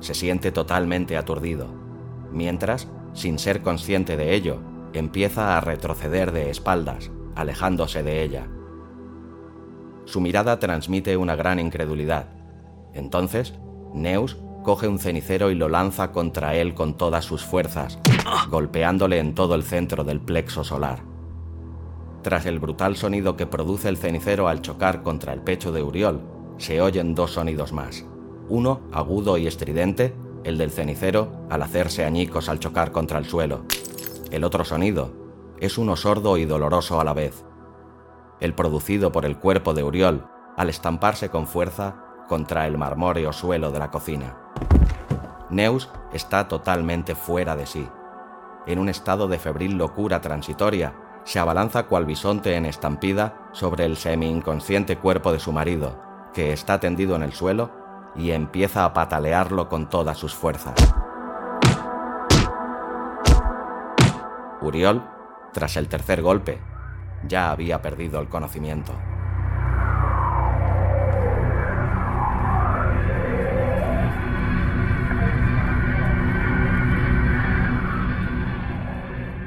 Se 0.00 0.12
siente 0.12 0.52
totalmente 0.52 1.16
aturdido, 1.16 1.68
mientras, 2.30 2.88
sin 3.14 3.38
ser 3.38 3.62
consciente 3.62 4.18
de 4.18 4.34
ello, 4.34 4.60
empieza 4.92 5.56
a 5.56 5.60
retroceder 5.62 6.32
de 6.32 6.50
espaldas, 6.50 7.10
alejándose 7.34 8.02
de 8.02 8.22
ella. 8.22 8.48
Su 10.04 10.20
mirada 10.20 10.58
transmite 10.58 11.16
una 11.16 11.36
gran 11.36 11.58
incredulidad. 11.58 12.28
Entonces, 12.92 13.54
Neus 13.94 14.36
coge 14.66 14.88
un 14.88 14.98
cenicero 14.98 15.52
y 15.52 15.54
lo 15.54 15.68
lanza 15.68 16.10
contra 16.10 16.56
él 16.56 16.74
con 16.74 16.94
todas 16.94 17.24
sus 17.24 17.44
fuerzas, 17.44 18.00
golpeándole 18.50 19.20
en 19.20 19.32
todo 19.32 19.54
el 19.54 19.62
centro 19.62 20.02
del 20.02 20.18
plexo 20.18 20.64
solar. 20.64 21.04
Tras 22.22 22.46
el 22.46 22.58
brutal 22.58 22.96
sonido 22.96 23.36
que 23.36 23.46
produce 23.46 23.88
el 23.88 23.96
cenicero 23.96 24.48
al 24.48 24.62
chocar 24.62 25.04
contra 25.04 25.32
el 25.32 25.40
pecho 25.42 25.70
de 25.70 25.84
Uriol, 25.84 26.20
se 26.58 26.80
oyen 26.80 27.14
dos 27.14 27.34
sonidos 27.34 27.72
más. 27.72 28.04
Uno, 28.48 28.80
agudo 28.90 29.38
y 29.38 29.46
estridente, 29.46 30.16
el 30.42 30.58
del 30.58 30.72
cenicero 30.72 31.46
al 31.48 31.62
hacerse 31.62 32.04
añicos 32.04 32.48
al 32.48 32.58
chocar 32.58 32.90
contra 32.90 33.20
el 33.20 33.26
suelo. 33.26 33.62
El 34.32 34.42
otro 34.42 34.64
sonido 34.64 35.12
es 35.60 35.78
uno 35.78 35.94
sordo 35.94 36.38
y 36.38 36.44
doloroso 36.44 37.00
a 37.00 37.04
la 37.04 37.12
vez. 37.12 37.44
El 38.40 38.52
producido 38.52 39.12
por 39.12 39.26
el 39.26 39.38
cuerpo 39.38 39.74
de 39.74 39.84
Uriol 39.84 40.26
al 40.56 40.70
estamparse 40.70 41.28
con 41.28 41.46
fuerza 41.46 42.05
contra 42.26 42.66
el 42.66 42.78
marmóreo 42.78 43.32
suelo 43.32 43.70
de 43.70 43.78
la 43.78 43.90
cocina. 43.90 44.36
Neus 45.50 45.88
está 46.12 46.48
totalmente 46.48 47.14
fuera 47.14 47.56
de 47.56 47.66
sí. 47.66 47.88
En 48.66 48.78
un 48.78 48.88
estado 48.88 49.28
de 49.28 49.38
febril 49.38 49.76
locura 49.76 50.20
transitoria, 50.20 50.94
se 51.24 51.38
abalanza 51.38 51.84
cual 51.84 52.04
bisonte 52.04 52.54
en 52.56 52.66
estampida 52.66 53.48
sobre 53.52 53.84
el 53.84 53.96
semi-inconsciente 53.96 54.98
cuerpo 54.98 55.32
de 55.32 55.38
su 55.38 55.52
marido, 55.52 56.00
que 56.32 56.52
está 56.52 56.80
tendido 56.80 57.16
en 57.16 57.22
el 57.22 57.32
suelo, 57.32 57.70
y 58.14 58.30
empieza 58.30 58.84
a 58.84 58.92
patalearlo 58.92 59.68
con 59.68 59.88
todas 59.88 60.18
sus 60.18 60.34
fuerzas. 60.34 60.74
Uriol, 64.60 65.04
tras 65.52 65.76
el 65.76 65.88
tercer 65.88 66.22
golpe, 66.22 66.60
ya 67.26 67.50
había 67.50 67.82
perdido 67.82 68.20
el 68.20 68.28
conocimiento. 68.28 68.92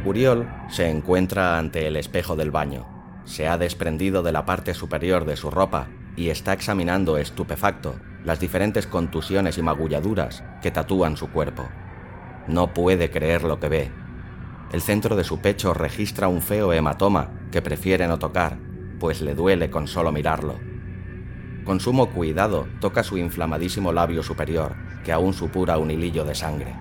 Uriol 0.09 0.49
se 0.69 0.89
encuentra 0.89 1.59
ante 1.59 1.85
el 1.85 1.95
espejo 1.95 2.35
del 2.35 2.49
baño. 2.49 2.87
Se 3.25 3.47
ha 3.47 3.59
desprendido 3.59 4.23
de 4.23 4.31
la 4.31 4.43
parte 4.43 4.73
superior 4.73 5.23
de 5.23 5.35
su 5.35 5.51
ropa 5.51 5.87
y 6.15 6.29
está 6.29 6.51
examinando 6.51 7.19
estupefacto 7.19 7.99
las 8.23 8.39
diferentes 8.39 8.87
contusiones 8.87 9.59
y 9.59 9.61
magulladuras 9.61 10.43
que 10.63 10.71
tatúan 10.71 11.15
su 11.15 11.29
cuerpo. 11.29 11.69
No 12.47 12.73
puede 12.73 13.11
creer 13.11 13.43
lo 13.43 13.59
que 13.59 13.69
ve. 13.69 13.91
El 14.71 14.81
centro 14.81 15.15
de 15.15 15.23
su 15.23 15.41
pecho 15.41 15.75
registra 15.75 16.27
un 16.27 16.41
feo 16.41 16.73
hematoma 16.73 17.29
que 17.51 17.61
prefiere 17.61 18.07
no 18.07 18.17
tocar, 18.17 18.57
pues 18.99 19.21
le 19.21 19.35
duele 19.35 19.69
con 19.69 19.87
solo 19.87 20.11
mirarlo. 20.11 20.55
Con 21.65 21.79
sumo 21.79 22.09
cuidado 22.09 22.67
toca 22.81 23.03
su 23.03 23.19
inflamadísimo 23.19 23.93
labio 23.93 24.23
superior, 24.23 24.75
que 25.03 25.11
aún 25.11 25.33
supura 25.35 25.77
un 25.77 25.91
hilillo 25.91 26.25
de 26.25 26.33
sangre. 26.33 26.75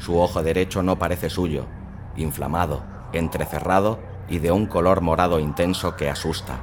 Su 0.00 0.18
ojo 0.18 0.42
derecho 0.42 0.82
no 0.82 0.98
parece 0.98 1.30
suyo, 1.30 1.68
inflamado, 2.18 2.82
entrecerrado 3.12 3.98
y 4.28 4.38
de 4.38 4.52
un 4.52 4.66
color 4.66 5.00
morado 5.00 5.38
intenso 5.38 5.96
que 5.96 6.10
asusta. 6.10 6.58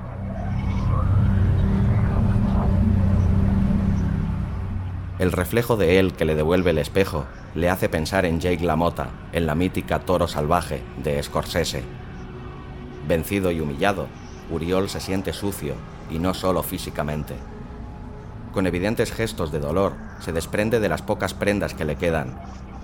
El 5.18 5.32
reflejo 5.32 5.78
de 5.78 5.98
él 5.98 6.14
que 6.14 6.26
le 6.26 6.36
devuelve 6.36 6.72
el 6.72 6.78
espejo 6.78 7.26
le 7.56 7.70
hace 7.70 7.88
pensar 7.88 8.26
en 8.26 8.42
Jake 8.42 8.64
LaMotta, 8.64 9.08
en 9.32 9.46
la 9.46 9.56
mítica 9.56 10.00
Toro 10.00 10.28
Salvaje 10.28 10.84
de 11.02 11.24
Scorsese. 11.24 11.84
Vencido 13.08 13.50
y 13.52 13.62
humillado, 13.62 14.08
Uriol 14.52 14.90
se 14.90 15.00
siente 15.00 15.32
sucio, 15.32 15.76
y 16.10 16.20
no 16.20 16.34
solo 16.34 16.64
físicamente. 16.64 17.36
Con 18.54 18.68
evidentes 18.68 19.12
gestos 19.12 19.52
de 19.52 19.60
dolor, 19.60 19.94
se 20.20 20.34
desprende 20.34 20.80
de 20.80 20.90
las 20.90 21.02
pocas 21.02 21.34
prendas 21.34 21.74
que 21.74 21.86
le 21.86 21.96
quedan, 21.96 22.38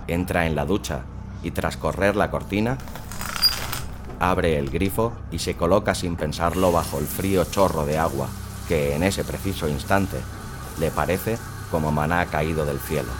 entra 0.08 0.46
en 0.46 0.56
la 0.56 0.64
ducha 0.64 1.02
y 1.42 1.50
tras 1.50 1.76
correr 1.76 2.16
la 2.16 2.30
cortina, 2.30 2.78
abre 4.20 4.58
el 4.58 4.70
grifo 4.70 5.12
y 5.30 5.38
se 5.38 5.56
coloca 5.56 5.94
sin 5.94 6.16
pensarlo 6.16 6.72
bajo 6.72 6.98
el 6.98 7.06
frío 7.06 7.44
chorro 7.44 7.84
de 7.86 7.98
agua 7.98 8.28
que 8.68 8.94
en 8.94 9.02
ese 9.02 9.24
preciso 9.24 9.68
instante 9.68 10.18
le 10.78 10.90
parece 10.90 11.38
como 11.70 11.90
maná 11.90 12.26
caído 12.26 12.64
del 12.64 12.78
cielo. 12.78 13.10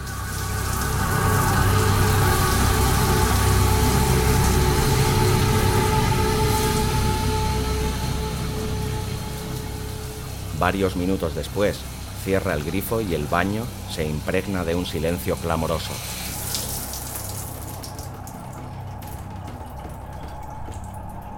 Varios 10.58 10.94
minutos 10.94 11.34
después, 11.34 11.80
cierra 12.24 12.54
el 12.54 12.62
grifo 12.62 13.00
y 13.00 13.14
el 13.14 13.26
baño 13.26 13.64
se 13.90 14.04
impregna 14.04 14.62
de 14.64 14.76
un 14.76 14.86
silencio 14.86 15.34
clamoroso. 15.34 15.92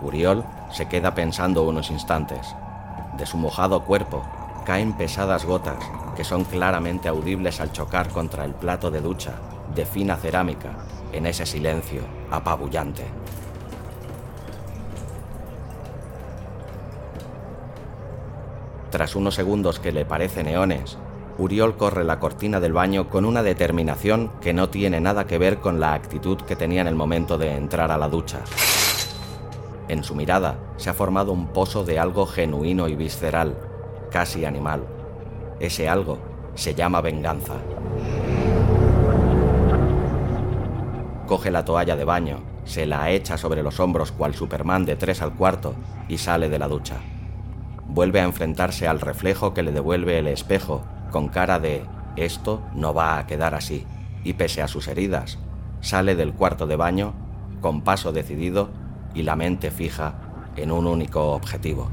Uriol 0.04 0.44
se 0.70 0.86
queda 0.86 1.14
pensando 1.14 1.64
unos 1.64 1.90
instantes. 1.90 2.54
De 3.16 3.26
su 3.26 3.36
mojado 3.36 3.84
cuerpo 3.84 4.22
caen 4.64 4.92
pesadas 4.92 5.44
gotas 5.44 5.82
que 6.16 6.24
son 6.24 6.44
claramente 6.44 7.08
audibles 7.08 7.60
al 7.60 7.72
chocar 7.72 8.08
contra 8.10 8.44
el 8.44 8.54
plato 8.54 8.90
de 8.90 9.00
ducha 9.00 9.32
de 9.74 9.84
fina 9.84 10.16
cerámica 10.16 10.70
en 11.12 11.26
ese 11.26 11.46
silencio 11.46 12.02
apabullante. 12.30 13.04
Tras 18.90 19.16
unos 19.16 19.34
segundos 19.34 19.80
que 19.80 19.90
le 19.90 20.04
parecen 20.04 20.46
eones, 20.46 20.98
Uriol 21.36 21.76
corre 21.76 22.04
la 22.04 22.20
cortina 22.20 22.60
del 22.60 22.72
baño 22.72 23.08
con 23.08 23.24
una 23.24 23.42
determinación 23.42 24.30
que 24.40 24.52
no 24.52 24.68
tiene 24.68 25.00
nada 25.00 25.26
que 25.26 25.38
ver 25.38 25.58
con 25.58 25.80
la 25.80 25.94
actitud 25.94 26.38
que 26.38 26.54
tenía 26.54 26.82
en 26.82 26.86
el 26.86 26.94
momento 26.94 27.36
de 27.36 27.56
entrar 27.56 27.90
a 27.90 27.98
la 27.98 28.08
ducha. 28.08 28.38
En 29.94 30.02
su 30.02 30.16
mirada 30.16 30.58
se 30.76 30.90
ha 30.90 30.92
formado 30.92 31.30
un 31.30 31.52
pozo 31.52 31.84
de 31.84 32.00
algo 32.00 32.26
genuino 32.26 32.88
y 32.88 32.96
visceral, 32.96 33.56
casi 34.10 34.44
animal. 34.44 34.84
Ese 35.60 35.88
algo 35.88 36.18
se 36.56 36.74
llama 36.74 37.00
venganza. 37.00 37.54
Coge 41.28 41.52
la 41.52 41.64
toalla 41.64 41.94
de 41.94 42.04
baño, 42.04 42.42
se 42.64 42.86
la 42.86 43.08
echa 43.12 43.38
sobre 43.38 43.62
los 43.62 43.78
hombros 43.78 44.10
cual 44.10 44.34
Superman 44.34 44.84
de 44.84 44.96
tres 44.96 45.22
al 45.22 45.34
cuarto 45.34 45.76
y 46.08 46.18
sale 46.18 46.48
de 46.48 46.58
la 46.58 46.66
ducha 46.66 46.96
vuelve 47.86 48.18
a 48.18 48.24
enfrentarse 48.24 48.88
al 48.88 49.00
reflejo 49.00 49.54
que 49.54 49.62
le 49.62 49.70
devuelve 49.70 50.18
el 50.18 50.26
espejo, 50.26 50.82
con 51.12 51.28
cara 51.28 51.60
de 51.60 51.84
esto 52.16 52.60
no 52.74 52.92
va 52.92 53.18
a 53.18 53.26
quedar 53.28 53.54
así, 53.54 53.86
y 54.24 54.32
pese 54.32 54.62
a 54.62 54.68
sus 54.68 54.88
heridas, 54.88 55.38
sale 55.80 56.16
del 56.16 56.32
cuarto 56.32 56.66
de 56.66 56.74
baño 56.74 57.14
con 57.60 57.82
paso 57.82 58.10
decidido 58.10 58.70
y 59.14 59.22
la 59.22 59.36
mente 59.36 59.70
fija 59.70 60.14
en 60.56 60.70
un 60.70 60.86
único 60.86 61.32
objetivo. 61.32 61.90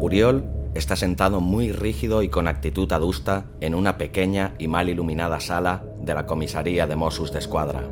Uriol 0.00 0.44
está 0.74 0.96
sentado 0.96 1.40
muy 1.40 1.72
rígido 1.72 2.22
y 2.22 2.28
con 2.28 2.48
actitud 2.48 2.90
adusta 2.92 3.44
en 3.60 3.74
una 3.74 3.96
pequeña 3.96 4.54
y 4.58 4.66
mal 4.66 4.88
iluminada 4.88 5.38
sala 5.38 5.84
de 6.00 6.14
la 6.14 6.26
comisaría 6.26 6.86
de 6.86 6.96
Mossus 6.96 7.32
de 7.32 7.38
Escuadra. 7.38 7.82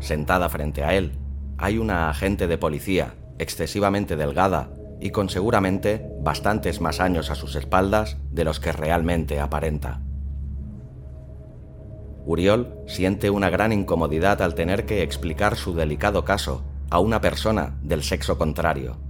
Sentada 0.00 0.48
frente 0.48 0.82
a 0.82 0.94
él, 0.94 1.12
hay 1.58 1.78
una 1.78 2.10
agente 2.10 2.46
de 2.46 2.58
policía 2.58 3.14
excesivamente 3.38 4.16
delgada 4.16 4.70
y 5.00 5.10
con 5.10 5.28
seguramente 5.28 6.10
bastantes 6.20 6.80
más 6.80 7.00
años 7.00 7.30
a 7.30 7.34
sus 7.34 7.54
espaldas 7.56 8.16
de 8.30 8.44
los 8.44 8.60
que 8.60 8.72
realmente 8.72 9.40
aparenta. 9.40 10.02
Uriol 12.24 12.74
siente 12.86 13.30
una 13.30 13.48
gran 13.48 13.72
incomodidad 13.72 14.42
al 14.42 14.54
tener 14.54 14.84
que 14.84 15.02
explicar 15.02 15.56
su 15.56 15.74
delicado 15.74 16.24
caso 16.24 16.62
a 16.90 16.98
una 17.00 17.20
persona 17.20 17.78
del 17.82 18.02
sexo 18.02 18.36
contrario 18.36 19.08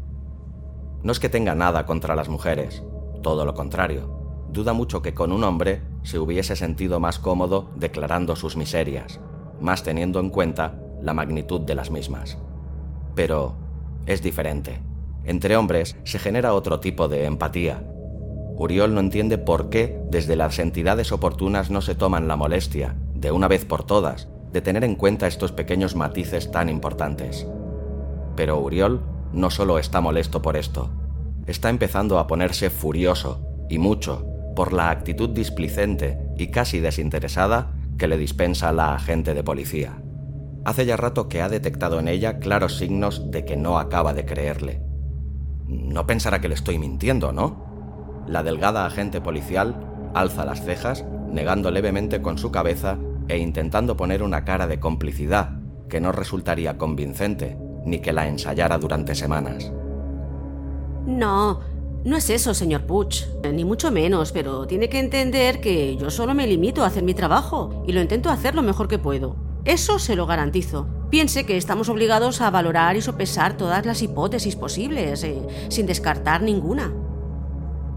no 1.03 1.13
es 1.13 1.21
que 1.21 1.29
tenga 1.29 1.55
nada 1.55 1.87
contra 1.87 2.17
las 2.17 2.29
mujeres, 2.29 2.83
todo 3.23 3.45
lo 3.45 3.55
contrario. 3.55 4.47
Duda 4.51 4.73
mucho 4.73 5.03
que 5.03 5.15
con 5.15 5.33
un 5.33 5.45
hombre 5.45 5.83
se 6.03 6.19
hubiese 6.19 6.57
sentido 6.57 7.01
más 7.01 7.19
cómodo 7.19 7.71
declarando 7.77 8.35
sus 8.35 8.57
miserias, 8.57 9.21
más 9.61 9.83
teniendo 9.83 10.21
en 10.21 10.31
cuenta 10.31 10.81
la 11.01 11.15
magnitud 11.15 11.61
de 11.61 11.75
las 11.75 11.91
mismas. 11.91 12.39
Pero 13.15 13.55
es 14.07 14.23
diferente. 14.23 14.81
Entre 15.29 15.59
hombres 15.59 15.95
se 16.05 16.19
genera 16.19 16.55
otro 16.55 16.81
tipo 16.81 17.07
de 17.07 17.27
empatía. 17.27 17.85
Uriol 18.57 18.95
no 18.95 19.01
entiende 19.01 19.37
por 19.37 19.69
qué 19.69 20.01
desde 20.11 20.37
las 20.37 20.59
entidades 20.59 21.13
oportunas 21.13 21.71
no 21.71 21.83
se 21.83 21.95
toman 21.95 22.29
la 22.29 22.37
molestia, 22.37 22.97
de 23.15 23.31
una 23.31 23.47
vez 23.47 23.67
por 23.67 23.85
todas, 23.85 24.29
de 24.53 24.63
tener 24.63 24.85
en 24.85 24.95
cuenta 24.95 25.27
estos 25.27 25.53
pequeños 25.53 25.95
matices 25.97 26.51
tan 26.51 26.71
importantes. 26.71 27.47
Pero 28.37 28.59
Uriol 28.59 29.03
no 29.35 29.51
solo 29.51 29.79
está 29.79 30.01
molesto 30.01 30.41
por 30.41 30.57
esto, 30.57 30.89
está 31.47 31.69
empezando 31.69 32.19
a 32.19 32.27
ponerse 32.27 32.71
furioso, 32.71 33.47
y 33.69 33.79
mucho, 33.79 34.27
por 34.57 34.73
la 34.73 34.89
actitud 34.89 35.29
displicente 35.29 36.19
y 36.39 36.47
casi 36.47 36.81
desinteresada 36.81 37.75
que 37.99 38.09
le 38.09 38.17
dispensa 38.17 38.73
la 38.73 38.95
agente 38.95 39.35
de 39.35 39.45
policía. 39.45 40.01
Hace 40.65 40.87
ya 40.87 40.97
rato 40.97 41.29
que 41.29 41.43
ha 41.43 41.51
detectado 41.51 42.01
en 42.01 42.09
ella 42.09 42.39
claros 42.39 42.79
signos 42.79 43.31
de 43.31 43.45
que 43.45 43.59
no 43.59 43.79
acaba 43.79 44.15
de 44.15 44.25
creerle. 44.25 44.88
No 45.69 46.07
pensará 46.07 46.41
que 46.41 46.49
le 46.49 46.55
estoy 46.55 46.79
mintiendo, 46.79 47.33
¿no? 47.33 48.25
La 48.27 48.43
delgada 48.43 48.87
agente 48.87 49.21
policial 49.21 49.85
alza 50.15 50.45
las 50.45 50.65
cejas, 50.65 51.05
negando 51.31 51.71
levemente 51.71 52.23
con 52.23 52.39
su 52.39 52.51
cabeza 52.51 52.99
e 53.29 53.39
intentando 53.39 53.97
poner 53.97 54.23
una 54.23 54.45
cara 54.45 54.67
de 54.67 54.81
complicidad 54.81 55.61
que 55.89 56.01
no 56.01 56.13
resultaría 56.13 56.79
convincente 56.79 57.59
ni 57.85 58.01
que 58.01 58.13
la 58.13 58.27
ensayara 58.27 58.79
durante 58.79 59.15
semanas. 59.15 59.71
No, 61.07 61.61
no 62.05 62.17
es 62.17 62.31
eso, 62.31 62.55
señor 62.55 62.87
Puch, 62.87 63.25
ni 63.53 63.65
mucho 63.65 63.91
menos, 63.91 64.33
pero 64.33 64.67
tiene 64.67 64.89
que 64.89 65.01
entender 65.01 65.61
que 65.61 65.97
yo 65.97 66.11
solo 66.11 66.35
me 66.35 66.47
limito 66.47 66.83
a 66.83 66.87
hacer 66.87 67.03
mi 67.03 67.15
trabajo 67.15 67.83
y 67.87 67.93
lo 67.93 68.01
intento 68.01 68.31
hacer 68.31 68.55
lo 68.55 68.63
mejor 68.63 68.89
que 68.89 68.99
puedo. 68.99 69.37
Eso 69.65 69.99
se 69.99 70.17
lo 70.17 70.27
garantizo. 70.27 70.98
Piense 71.11 71.47
que 71.47 71.57
estamos 71.57 71.89
obligados 71.89 72.41
a 72.41 72.51
valorar 72.51 72.97
y 72.97 73.01
sopesar 73.01 73.57
todas 73.57 73.87
las 73.87 74.03
hipótesis 74.03 74.57
posibles, 74.57 75.25
eh, 75.25 75.39
sin 75.69 75.87
descartar 75.87 76.43
ninguna. 76.43 76.93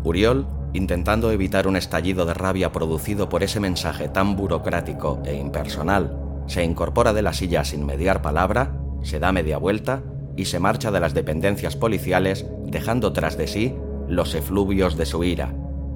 Uriol, 0.04 0.48
intentando 0.74 1.32
evitar 1.32 1.68
un 1.68 1.76
estallido 1.76 2.26
de 2.26 2.34
rabia 2.34 2.72
producido 2.72 3.28
por 3.28 3.44
ese 3.44 3.60
mensaje 3.60 4.08
tan 4.08 4.36
burocrático 4.38 5.22
e 5.26 5.36
impersonal, 5.36 6.18
se 6.48 6.64
incorpora 6.64 7.14
de 7.14 7.22
la 7.22 7.34
silla 7.34 7.64
sin 7.64 7.86
mediar 7.86 8.22
palabra 8.22 8.78
se 9.04 9.20
da 9.20 9.32
media 9.32 9.58
vuelta 9.58 10.04
y 10.36 10.46
se 10.46 10.60
marcha 10.60 10.92
de 10.92 11.00
las 11.00 11.14
dependencias 11.14 11.76
policiales 11.76 12.46
dejando 12.66 13.14
tras 13.14 13.38
de 13.38 13.48
sí 13.48 13.76
los 14.08 14.36
efluvios 14.36 14.98
de 14.98 15.06
su 15.06 15.24
ira, 15.24 15.54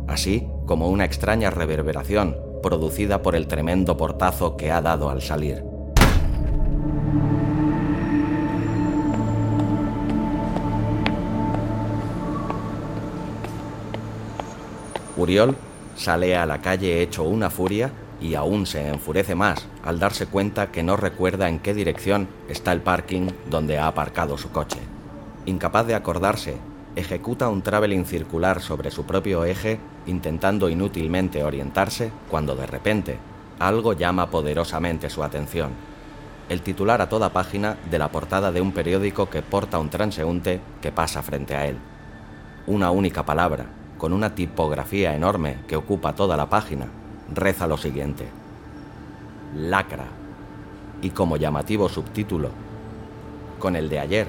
así 0.08 0.48
como 0.66 0.90
una 0.90 1.06
extraña 1.06 1.50
reverberación 1.50 2.38
producida 2.62 3.22
por 3.22 3.36
el 3.36 3.48
tremendo 3.48 3.98
portazo 3.98 4.58
que 4.58 4.72
ha 4.72 4.82
dado 4.82 5.10
al 5.10 5.22
salir. 5.22 5.75
Uriol 15.18 15.56
sale 15.96 16.36
a 16.36 16.46
la 16.46 16.62
calle 16.62 17.02
hecho 17.02 17.24
una 17.24 17.50
furia 17.50 17.92
y 18.20 18.36
aún 18.36 18.66
se 18.66 18.88
enfurece 18.88 19.36
más 19.36 19.66
al 19.84 20.00
darse 20.00 20.28
cuenta 20.28 20.72
que 20.72 20.84
no 20.84 20.98
recuerda 20.98 21.50
en 21.50 21.60
qué 21.60 21.74
dirección 21.74 22.28
está 22.50 22.72
el 22.72 22.82
parking 22.82 23.30
donde 23.50 23.78
ha 23.78 23.88
aparcado 23.88 24.38
su 24.38 24.52
coche. 24.52 24.80
Incapaz 25.46 25.88
de 25.88 25.96
acordarse, 25.96 26.58
ejecuta 26.96 27.50
un 27.50 27.62
traveling 27.62 28.06
circular 28.06 28.62
sobre 28.62 28.92
su 28.92 29.06
propio 29.06 29.46
eje 29.46 29.80
intentando 30.06 30.70
inútilmente 30.70 31.44
orientarse 31.44 32.12
cuando 32.30 32.56
de 32.56 32.66
repente 32.66 33.18
algo 33.60 33.94
llama 33.94 34.30
poderosamente 34.30 35.10
su 35.10 35.24
atención. 35.24 35.72
El 36.50 36.62
titular 36.62 37.02
a 37.02 37.10
toda 37.10 37.34
página 37.34 37.78
de 37.90 38.00
la 38.00 38.10
portada 38.10 38.52
de 38.52 38.62
un 38.62 38.72
periódico 38.72 39.30
que 39.30 39.42
porta 39.42 39.80
un 39.80 39.90
transeúnte 39.90 40.62
que 40.82 40.92
pasa 40.92 41.24
frente 41.24 41.56
a 41.56 41.66
él. 41.68 41.78
Una 42.68 42.92
única 42.92 43.24
palabra, 43.26 43.66
con 43.98 44.14
una 44.14 44.36
tipografía 44.36 45.16
enorme 45.16 45.60
que 45.68 45.76
ocupa 45.76 46.14
toda 46.14 46.36
la 46.38 46.50
página, 46.50 46.88
reza 47.34 47.68
lo 47.68 47.78
siguiente. 47.78 48.28
Lacra. 49.56 50.06
Y 51.02 51.12
como 51.12 51.38
llamativo 51.38 51.88
subtítulo, 51.90 52.50
con 53.60 53.76
el 53.76 53.90
de 53.90 54.00
ayer, 54.00 54.28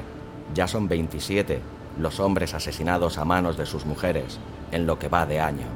ya 0.55 0.67
son 0.69 0.89
27 0.89 1.61
los 1.99 2.21
hombres 2.21 2.55
asesinados 2.55 3.19
a 3.19 3.25
manos 3.25 3.57
de 3.57 3.67
sus 3.67 3.87
mujeres 3.87 4.39
en 4.71 4.87
lo 4.87 4.99
que 4.99 5.09
va 5.09 5.27
de 5.27 5.41
año. 5.41 5.67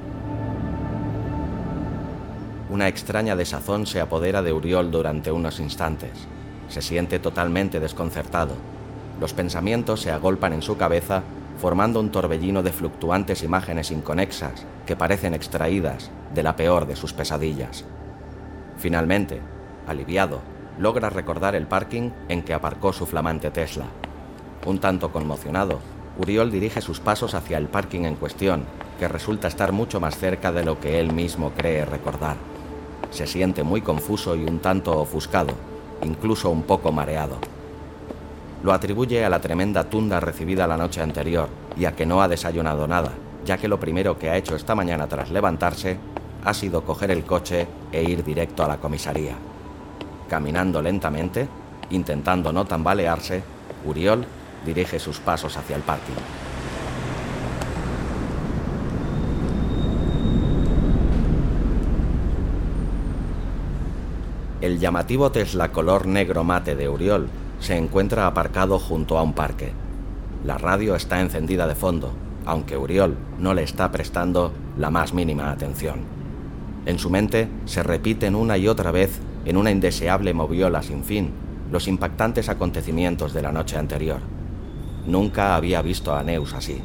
Una 2.68 2.86
extraña 2.86 3.34
desazón 3.34 3.86
se 3.86 4.00
apodera 4.00 4.42
de 4.42 4.52
Uriol 4.52 4.90
durante 4.90 5.32
unos 5.32 5.58
instantes. 5.58 6.12
Se 6.68 6.82
siente 6.82 7.18
totalmente 7.18 7.80
desconcertado. 7.80 8.54
Los 9.20 9.34
pensamientos 9.34 10.02
se 10.02 10.12
agolpan 10.12 10.52
en 10.52 10.62
su 10.62 10.76
cabeza 10.76 11.22
formando 11.60 12.00
un 12.00 12.10
torbellino 12.10 12.62
de 12.62 12.72
fluctuantes 12.72 13.42
imágenes 13.42 13.90
inconexas 13.90 14.64
que 14.86 14.96
parecen 14.96 15.34
extraídas 15.34 16.10
de 16.34 16.42
la 16.42 16.56
peor 16.56 16.86
de 16.86 16.96
sus 16.96 17.12
pesadillas. 17.12 17.84
Finalmente, 18.78 19.42
aliviado, 19.86 20.40
logra 20.78 21.10
recordar 21.10 21.54
el 21.54 21.66
parking 21.66 22.12
en 22.30 22.42
que 22.42 22.54
aparcó 22.54 22.94
su 22.94 23.04
flamante 23.04 23.50
Tesla. 23.50 23.84
Un 24.64 24.78
tanto 24.78 25.12
conmocionado, 25.12 25.80
Uriol 26.18 26.50
dirige 26.50 26.80
sus 26.80 26.98
pasos 26.98 27.34
hacia 27.34 27.58
el 27.58 27.68
parking 27.68 28.04
en 28.04 28.16
cuestión, 28.16 28.64
que 28.98 29.06
resulta 29.06 29.48
estar 29.48 29.72
mucho 29.72 30.00
más 30.00 30.16
cerca 30.16 30.52
de 30.52 30.64
lo 30.64 30.80
que 30.80 30.98
él 30.98 31.12
mismo 31.12 31.50
cree 31.50 31.84
recordar. 31.84 32.36
Se 33.10 33.26
siente 33.26 33.62
muy 33.62 33.82
confuso 33.82 34.34
y 34.34 34.44
un 34.44 34.60
tanto 34.60 34.98
ofuscado, 34.98 35.52
incluso 36.02 36.48
un 36.48 36.62
poco 36.62 36.90
mareado. 36.90 37.36
Lo 38.62 38.74
atribuye 38.74 39.24
a 39.24 39.30
la 39.30 39.40
tremenda 39.40 39.84
tunda 39.84 40.20
recibida 40.20 40.66
la 40.66 40.76
noche 40.76 41.00
anterior 41.00 41.48
y 41.78 41.86
a 41.86 41.92
que 41.92 42.04
no 42.04 42.20
ha 42.20 42.28
desayunado 42.28 42.86
nada, 42.86 43.12
ya 43.44 43.56
que 43.56 43.68
lo 43.68 43.80
primero 43.80 44.18
que 44.18 44.28
ha 44.28 44.36
hecho 44.36 44.54
esta 44.54 44.74
mañana 44.74 45.06
tras 45.06 45.30
levantarse 45.30 45.96
ha 46.44 46.52
sido 46.52 46.84
coger 46.84 47.10
el 47.10 47.24
coche 47.24 47.66
e 47.90 48.02
ir 48.02 48.22
directo 48.22 48.62
a 48.62 48.68
la 48.68 48.76
comisaría. 48.76 49.34
Caminando 50.28 50.82
lentamente, 50.82 51.48
intentando 51.90 52.52
no 52.52 52.66
tambalearse, 52.66 53.42
Uriol 53.86 54.26
dirige 54.64 54.98
sus 54.98 55.20
pasos 55.20 55.56
hacia 55.56 55.76
el 55.76 55.82
parking. 55.82 56.12
El 64.60 64.78
llamativo 64.78 65.32
Tesla 65.32 65.72
color 65.72 66.06
negro 66.06 66.44
mate 66.44 66.76
de 66.76 66.86
Uriol 66.86 67.26
se 67.60 67.76
encuentra 67.76 68.26
aparcado 68.26 68.78
junto 68.78 69.18
a 69.18 69.22
un 69.22 69.34
parque. 69.34 69.72
La 70.44 70.58
radio 70.58 70.96
está 70.96 71.20
encendida 71.20 71.66
de 71.66 71.74
fondo, 71.74 72.12
aunque 72.46 72.76
Uriol 72.76 73.16
no 73.38 73.54
le 73.54 73.62
está 73.62 73.92
prestando 73.92 74.52
la 74.78 74.90
más 74.90 75.12
mínima 75.12 75.50
atención. 75.50 76.00
En 76.86 76.98
su 76.98 77.10
mente 77.10 77.48
se 77.66 77.82
repiten 77.82 78.34
una 78.34 78.56
y 78.56 78.66
otra 78.66 78.90
vez, 78.90 79.20
en 79.44 79.56
una 79.56 79.70
indeseable 79.70 80.32
moviola 80.32 80.82
sin 80.82 81.04
fin, 81.04 81.30
los 81.70 81.86
impactantes 81.86 82.48
acontecimientos 82.48 83.32
de 83.32 83.42
la 83.42 83.52
noche 83.52 83.76
anterior. 83.76 84.20
Nunca 85.06 85.54
había 85.54 85.82
visto 85.82 86.14
a 86.14 86.22
Neus 86.22 86.54
así, 86.54 86.82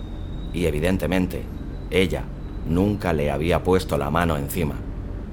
y 0.54 0.66
evidentemente, 0.66 1.44
ella 1.90 2.24
nunca 2.68 3.14
le 3.14 3.32
había 3.32 3.64
puesto 3.64 3.98
la 3.98 4.10
mano 4.10 4.38
encima, 4.38 4.76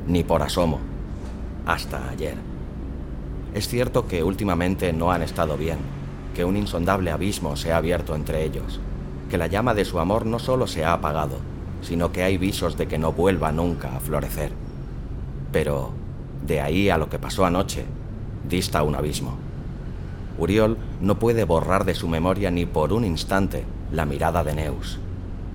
ni 0.07 0.23
por 0.23 0.43
asomo, 0.43 0.79
hasta 1.67 2.09
ayer. 2.09 2.52
Es 3.55 3.69
cierto 3.69 4.07
que 4.07 4.23
últimamente 4.23 4.93
no 4.93 5.13
han 5.13 5.23
estado 5.23 5.57
bien, 5.57 5.79
que 6.35 6.45
un 6.45 6.57
insondable 6.57 7.11
abismo 7.11 7.57
se 7.57 7.73
ha 7.73 7.77
abierto 7.77 8.15
entre 8.15 8.45
ellos, 8.45 8.81
que 9.29 9.37
la 9.37 9.47
llama 9.47 9.75
de 9.75 9.85
su 9.85 9.99
amor 9.99 10.25
no 10.25 10.39
solo 10.39 10.67
se 10.67 10.85
ha 10.85 10.95
apagado, 10.95 11.37
sino 11.83 12.13
que 12.13 12.23
hay 12.23 12.39
visos 12.39 12.79
de 12.79 12.89
que 12.89 12.99
no 12.99 13.13
vuelva 13.13 13.53
nunca 13.53 13.95
a 13.95 14.01
florecer. 14.01 14.53
Pero 15.53 15.93
de 16.47 16.61
ahí 16.61 16.89
a 16.89 16.97
lo 16.97 17.11
que 17.11 17.19
pasó 17.19 17.45
anoche, 17.45 17.85
dista 18.49 18.83
un 18.83 18.95
abismo. 18.95 19.37
Uriol 20.39 20.79
no 21.01 21.19
puede 21.19 21.45
borrar 21.45 21.85
de 21.85 21.95
su 21.95 22.09
memoria 22.09 22.51
ni 22.51 22.65
por 22.65 22.93
un 22.95 23.05
instante 23.05 23.65
la 23.93 24.07
mirada 24.07 24.43
de 24.45 24.55
Neus, 24.55 24.99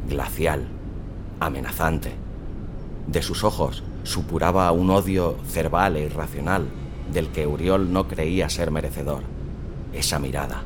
glacial, 0.08 0.68
amenazante. 1.40 2.14
De 3.08 3.24
sus 3.24 3.44
ojos 3.44 3.84
supuraba 4.04 4.72
un 4.72 4.92
odio 4.92 5.36
cerval 5.48 5.98
e 5.98 6.04
irracional 6.04 6.68
del 7.12 7.30
que 7.30 7.48
Uriol 7.48 7.92
no 7.92 8.08
creía 8.08 8.50
ser 8.50 8.72
merecedor. 8.72 9.24
Esa 9.94 10.20
mirada, 10.20 10.64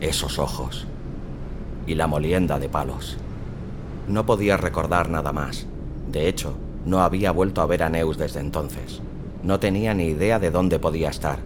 esos 0.00 0.38
ojos 0.38 0.86
y 1.86 1.94
la 1.94 2.06
molienda 2.06 2.58
de 2.58 2.68
palos. 2.68 3.16
No 4.08 4.26
podía 4.26 4.56
recordar 4.56 5.08
nada 5.08 5.32
más. 5.32 5.66
De 6.10 6.28
hecho, 6.28 6.56
no 6.84 7.00
había 7.00 7.32
vuelto 7.32 7.60
a 7.62 7.66
ver 7.66 7.82
a 7.82 7.88
Neus 7.88 8.18
desde 8.18 8.40
entonces. 8.40 9.00
No 9.42 9.58
tenía 9.60 9.94
ni 9.94 10.06
idea 10.06 10.38
de 10.38 10.50
dónde 10.50 10.78
podía 10.78 11.10
estar 11.10 11.38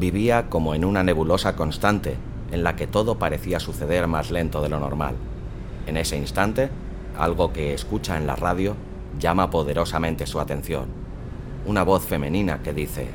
vivía 0.00 0.48
como 0.48 0.74
en 0.74 0.84
una 0.84 1.04
nebulosa 1.04 1.54
constante 1.54 2.16
en 2.50 2.64
la 2.64 2.74
que 2.74 2.86
todo 2.86 3.18
parecía 3.18 3.60
suceder 3.60 4.08
más 4.08 4.30
lento 4.30 4.62
de 4.62 4.70
lo 4.70 4.80
normal. 4.80 5.14
En 5.86 5.96
ese 5.96 6.16
instante, 6.16 6.70
algo 7.16 7.52
que 7.52 7.74
escucha 7.74 8.16
en 8.16 8.26
la 8.26 8.34
radio 8.34 8.74
llama 9.18 9.50
poderosamente 9.50 10.26
su 10.26 10.40
atención. 10.40 10.86
Una 11.66 11.82
voz 11.82 12.04
femenina 12.04 12.62
que 12.62 12.72
dice, 12.72 13.08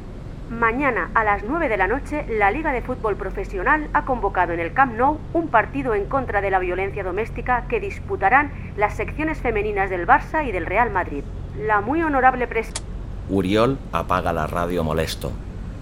Mañana 0.50 1.10
a 1.16 1.24
las 1.24 1.44
9 1.44 1.70
de 1.70 1.78
la 1.78 1.88
noche, 1.88 2.26
la 2.30 2.52
Liga 2.52 2.72
de 2.72 2.82
Fútbol 2.82 3.16
Profesional 3.16 3.90
ha 3.94 4.06
convocado 4.06 4.54
en 4.54 4.60
el 4.60 4.74
Camp 4.74 4.94
Nou 4.96 5.20
un 5.34 5.48
partido 5.48 5.96
en 5.96 6.06
contra 6.06 6.42
de 6.42 6.52
la 6.52 6.60
violencia 6.60 7.04
doméstica 7.04 7.66
que 7.68 7.80
disputarán 7.80 8.52
las 8.78 8.96
secciones 8.96 9.40
femeninas 9.40 9.90
del 9.90 10.06
Barça 10.06 10.48
y 10.48 10.52
del 10.52 10.66
Real 10.66 10.92
Madrid. 10.92 11.24
La 11.58 11.82
muy 11.82 12.04
honorable 12.04 12.48
pres... 12.48 12.72
Uriol 13.30 13.80
apaga 13.92 14.34
la 14.34 14.46
radio 14.46 14.84
molesto 14.84 15.32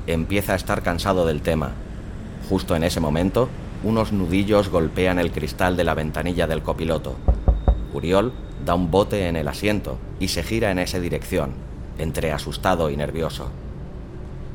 empieza 0.08 0.54
a 0.54 0.56
estar 0.56 0.82
cansado 0.82 1.26
del 1.26 1.41
tema. 1.41 1.71
Justo 2.49 2.76
en 2.76 2.84
ese 2.84 2.99
momento, 2.99 3.49
unos 3.84 4.12
nudillos 4.12 4.69
golpean 4.69 5.19
el 5.19 5.32
cristal 5.32 5.78
de 5.78 5.84
la 5.84 5.93
ventanilla 5.93 6.47
del 6.47 6.62
copiloto. 6.62 7.15
Uriol 7.93 8.34
da 8.65 8.76
un 8.76 8.91
bote 8.91 9.28
en 9.28 9.36
el 9.36 9.47
asiento 9.47 9.97
y 10.19 10.30
se 10.30 10.43
gira 10.43 10.71
en 10.71 10.80
esa 10.80 10.99
dirección, 10.99 11.52
entre 11.97 12.32
asustado 12.32 12.89
y 12.89 12.97
nervioso. 12.97 13.52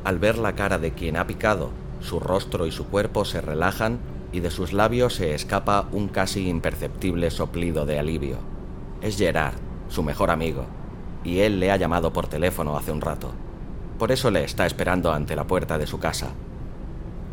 Al 0.03 0.19
ver 0.19 0.37
la 0.37 0.53
cara 0.55 0.79
de 0.79 0.91
quien 0.91 1.17
ha 1.17 1.27
picado, 1.27 1.71
su 1.99 2.19
rostro 2.19 2.65
y 2.65 2.71
su 2.71 2.85
cuerpo 2.87 3.25
se 3.25 3.41
relajan 3.41 3.99
y 4.31 4.39
de 4.39 4.51
sus 4.51 4.73
labios 4.73 5.15
se 5.15 5.33
escapa 5.33 5.87
un 5.91 6.07
casi 6.07 6.47
imperceptible 6.47 7.31
soplido 7.31 7.85
de 7.85 7.99
alivio. 7.99 8.37
Es 9.01 9.17
Gerard, 9.17 9.55
su 9.89 10.03
mejor 10.03 10.31
amigo, 10.31 10.65
y 11.23 11.39
él 11.39 11.59
le 11.59 11.71
ha 11.71 11.77
llamado 11.77 12.13
por 12.13 12.27
teléfono 12.27 12.77
hace 12.77 12.91
un 12.91 13.01
rato. 13.01 13.31
Por 13.97 14.11
eso 14.11 14.31
le 14.31 14.43
está 14.43 14.65
esperando 14.65 15.11
ante 15.11 15.35
la 15.35 15.45
puerta 15.45 15.77
de 15.77 15.87
su 15.87 15.99
casa. 15.99 16.31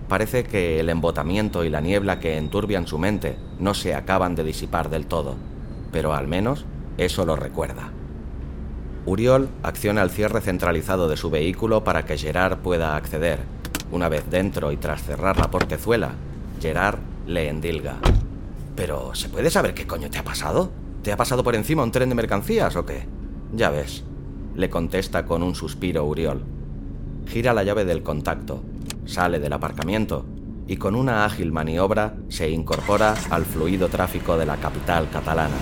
Parece 0.09 0.45
que 0.45 0.81
el 0.81 0.89
embotamiento 0.89 1.65
y 1.65 1.71
la 1.71 1.81
niebla 1.81 2.19
que 2.19 2.37
enturbian 2.37 2.87
su 2.87 2.99
mente 2.99 3.37
no 3.59 3.75
se 3.75 3.95
acaban 3.95 4.35
de 4.35 4.45
disipar 4.45 4.89
del 4.89 5.07
todo, 5.07 5.37
pero 5.93 6.15
al 6.15 6.27
menos 6.27 6.65
eso 6.97 7.27
lo 7.27 7.37
recuerda. 7.37 7.91
Uriol 9.07 9.49
acciona 9.62 10.03
el 10.03 10.11
cierre 10.11 10.40
centralizado 10.40 11.09
de 11.09 11.16
su 11.16 11.31
vehículo 11.31 11.85
para 11.85 12.05
que 12.05 12.19
Gerard 12.19 12.59
pueda 12.59 12.97
acceder. 12.97 13.38
Una 13.90 14.09
vez 14.09 14.29
dentro 14.29 14.73
y 14.73 14.77
tras 14.77 15.03
cerrar 15.03 15.38
la 15.38 15.51
portezuela, 15.51 16.11
Gerard 16.61 16.99
le 17.27 17.49
endilga. 17.49 17.97
Pero, 18.75 19.14
¿se 19.14 19.29
puede 19.29 19.51
saber 19.51 19.73
qué 19.73 19.87
coño 19.87 20.11
te 20.11 20.19
ha 20.19 20.25
pasado? 20.25 20.71
¿Te 21.03 21.12
ha 21.12 21.16
pasado 21.16 21.45
por 21.45 21.55
encima 21.55 21.85
un 21.85 21.92
tren 21.92 22.09
de 22.09 22.14
mercancías 22.14 22.77
o 22.77 22.85
qué? 22.85 23.07
Ya 23.55 23.71
ves, 23.71 24.05
le 24.55 24.69
contesta 24.69 25.25
con 25.25 25.42
un 25.42 25.55
suspiro 25.55 26.05
Uriol 26.05 26.57
gira 27.27 27.53
la 27.53 27.64
llave 27.64 27.85
del 27.85 28.03
contacto, 28.03 28.62
sale 29.05 29.38
del 29.38 29.53
aparcamiento 29.53 30.25
y 30.66 30.77
con 30.77 30.95
una 30.95 31.25
ágil 31.25 31.53
maniobra 31.53 32.14
se 32.29 32.49
incorpora 32.51 33.14
al 33.31 33.45
fluido 33.45 33.88
tráfico 33.88 34.37
de 34.37 34.47
la 34.47 34.57
capital 34.57 35.09
catalana. 35.11 35.55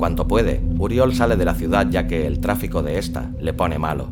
Cuanto 0.00 0.26
puede, 0.26 0.62
Uriol 0.78 1.14
sale 1.14 1.36
de 1.36 1.44
la 1.44 1.54
ciudad 1.54 1.86
ya 1.90 2.06
que 2.06 2.26
el 2.26 2.40
tráfico 2.40 2.82
de 2.82 2.98
esta 2.98 3.32
le 3.38 3.52
pone 3.52 3.78
malo. 3.78 4.08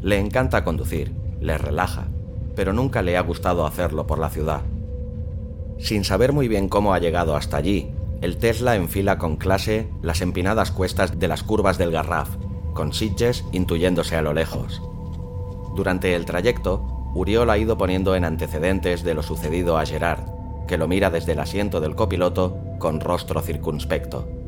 Le 0.00 0.20
encanta 0.20 0.62
conducir, 0.62 1.12
le 1.40 1.58
relaja, 1.58 2.06
pero 2.54 2.72
nunca 2.72 3.02
le 3.02 3.16
ha 3.16 3.20
gustado 3.20 3.66
hacerlo 3.66 4.06
por 4.06 4.20
la 4.20 4.30
ciudad. 4.30 4.60
Sin 5.80 6.04
saber 6.04 6.32
muy 6.32 6.46
bien 6.46 6.68
cómo 6.68 6.94
ha 6.94 7.00
llegado 7.00 7.34
hasta 7.34 7.56
allí, 7.56 7.90
el 8.20 8.36
Tesla 8.36 8.76
enfila 8.76 9.18
con 9.18 9.36
clase 9.36 9.88
las 10.02 10.20
empinadas 10.20 10.70
cuestas 10.70 11.18
de 11.18 11.26
las 11.26 11.42
curvas 11.42 11.78
del 11.78 11.90
Garraf, 11.90 12.28
con 12.72 12.92
Sitges 12.92 13.44
intuyéndose 13.50 14.14
a 14.14 14.22
lo 14.22 14.34
lejos. 14.34 14.80
Durante 15.74 16.14
el 16.14 16.26
trayecto, 16.26 17.10
Uriol 17.12 17.50
ha 17.50 17.58
ido 17.58 17.76
poniendo 17.76 18.14
en 18.14 18.24
antecedentes 18.24 19.02
de 19.02 19.14
lo 19.14 19.24
sucedido 19.24 19.78
a 19.78 19.84
Gerard, 19.84 20.22
que 20.68 20.78
lo 20.78 20.86
mira 20.86 21.10
desde 21.10 21.32
el 21.32 21.40
asiento 21.40 21.80
del 21.80 21.96
copiloto 21.96 22.56
con 22.78 23.00
rostro 23.00 23.42
circunspecto. 23.42 24.43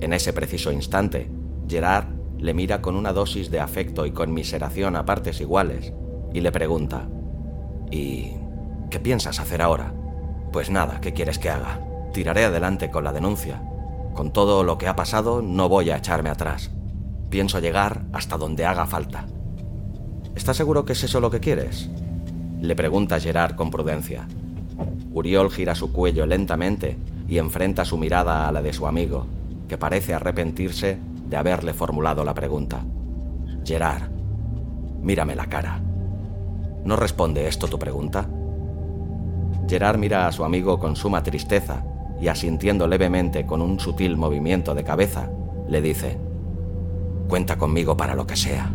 En 0.00 0.12
ese 0.12 0.32
preciso 0.32 0.72
instante, 0.72 1.30
Gerard 1.68 2.06
le 2.38 2.54
mira 2.54 2.82
con 2.82 2.96
una 2.96 3.12
dosis 3.12 3.50
de 3.50 3.60
afecto 3.60 4.06
y 4.06 4.12
conmiseración 4.12 4.96
a 4.96 5.04
partes 5.04 5.40
iguales 5.40 5.92
y 6.32 6.40
le 6.40 6.52
pregunta, 6.52 7.08
¿Y 7.90 8.32
qué 8.90 8.98
piensas 8.98 9.38
hacer 9.40 9.62
ahora? 9.62 9.94
Pues 10.52 10.70
nada, 10.70 11.00
¿qué 11.00 11.12
quieres 11.12 11.38
que 11.38 11.50
haga? 11.50 11.80
tiraré 12.14 12.44
adelante 12.44 12.90
con 12.90 13.04
la 13.04 13.12
denuncia. 13.12 13.60
Con 14.14 14.32
todo 14.32 14.62
lo 14.62 14.78
que 14.78 14.86
ha 14.86 14.96
pasado, 14.96 15.42
no 15.42 15.68
voy 15.68 15.90
a 15.90 15.96
echarme 15.96 16.30
atrás. 16.30 16.70
Pienso 17.28 17.58
llegar 17.58 18.04
hasta 18.12 18.38
donde 18.38 18.64
haga 18.64 18.86
falta. 18.86 19.26
¿Estás 20.36 20.56
seguro 20.56 20.84
que 20.84 20.92
es 20.92 21.02
eso 21.02 21.20
lo 21.20 21.30
que 21.30 21.40
quieres? 21.40 21.90
Le 22.60 22.76
pregunta 22.76 23.20
Gerard 23.20 23.56
con 23.56 23.70
prudencia. 23.70 24.26
Uriol 25.12 25.50
gira 25.50 25.74
su 25.74 25.92
cuello 25.92 26.24
lentamente 26.24 26.96
y 27.28 27.38
enfrenta 27.38 27.84
su 27.84 27.98
mirada 27.98 28.48
a 28.48 28.52
la 28.52 28.62
de 28.62 28.72
su 28.72 28.86
amigo, 28.86 29.26
que 29.68 29.78
parece 29.78 30.14
arrepentirse 30.14 30.98
de 31.28 31.36
haberle 31.36 31.72
formulado 31.72 32.24
la 32.24 32.34
pregunta. 32.34 32.84
Gerard, 33.64 34.10
mírame 35.02 35.34
la 35.34 35.46
cara. 35.46 35.80
¿No 36.84 36.96
responde 36.96 37.48
esto 37.48 37.66
tu 37.66 37.78
pregunta? 37.78 38.28
Gerard 39.68 39.98
mira 39.98 40.26
a 40.26 40.32
su 40.32 40.44
amigo 40.44 40.78
con 40.78 40.96
suma 40.96 41.22
tristeza 41.22 41.84
y 42.20 42.28
asintiendo 42.28 42.86
levemente 42.86 43.46
con 43.46 43.62
un 43.62 43.80
sutil 43.80 44.16
movimiento 44.16 44.74
de 44.74 44.84
cabeza, 44.84 45.30
le 45.68 45.80
dice, 45.80 46.18
Cuenta 47.28 47.56
conmigo 47.56 47.96
para 47.96 48.14
lo 48.14 48.26
que 48.26 48.36
sea. 48.36 48.70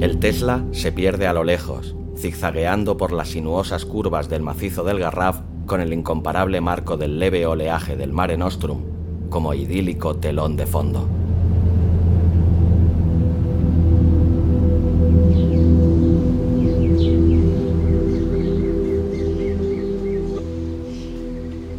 El 0.00 0.18
Tesla 0.18 0.64
se 0.72 0.90
pierde 0.90 1.28
a 1.28 1.32
lo 1.32 1.44
lejos, 1.44 1.94
zigzagueando 2.16 2.96
por 2.96 3.12
las 3.12 3.28
sinuosas 3.28 3.84
curvas 3.84 4.28
del 4.28 4.42
macizo 4.42 4.82
del 4.82 4.98
Garraf 4.98 5.40
con 5.72 5.80
el 5.80 5.94
incomparable 5.94 6.60
marco 6.60 6.98
del 6.98 7.18
leve 7.18 7.46
oleaje 7.46 7.96
del 7.96 8.12
Mare 8.12 8.36
Nostrum 8.36 8.82
como 9.30 9.54
idílico 9.54 10.14
telón 10.16 10.54
de 10.54 10.66
fondo. 10.66 11.08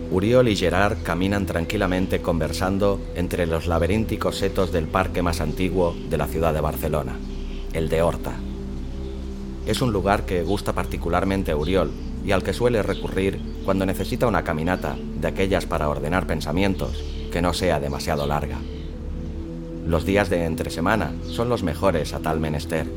Uriol 0.09 0.47
y 0.47 0.55
Gerard 0.55 1.03
caminan 1.03 1.45
tranquilamente 1.45 2.19
conversando 2.19 2.99
entre 3.13 3.45
los 3.45 3.67
laberínticos 3.67 4.37
setos 4.37 4.71
del 4.71 4.87
parque 4.87 5.21
más 5.21 5.39
antiguo 5.39 5.95
de 6.09 6.17
la 6.17 6.25
ciudad 6.25 6.51
de 6.51 6.61
Barcelona, 6.61 7.15
el 7.73 7.89
de 7.89 8.01
Horta. 8.01 8.33
Es 9.67 9.83
un 9.83 9.93
lugar 9.93 10.25
que 10.25 10.41
gusta 10.41 10.73
particularmente 10.73 11.51
a 11.51 11.55
Uriol 11.55 11.91
y 12.25 12.31
al 12.31 12.43
que 12.43 12.53
suele 12.53 12.81
recurrir 12.83 13.39
cuando 13.65 13.85
necesita 13.85 14.27
una 14.27 14.43
caminata 14.43 14.95
de 15.19 15.27
aquellas 15.27 15.65
para 15.65 15.89
ordenar 15.89 16.27
pensamientos 16.27 17.03
que 17.31 17.41
no 17.41 17.53
sea 17.53 17.79
demasiado 17.79 18.25
larga. 18.27 18.59
Los 19.85 20.05
días 20.05 20.29
de 20.29 20.45
entre 20.45 20.69
semana 20.69 21.11
son 21.29 21.49
los 21.49 21.63
mejores 21.63 22.13
a 22.13 22.19
tal 22.19 22.39
menester, 22.39 22.87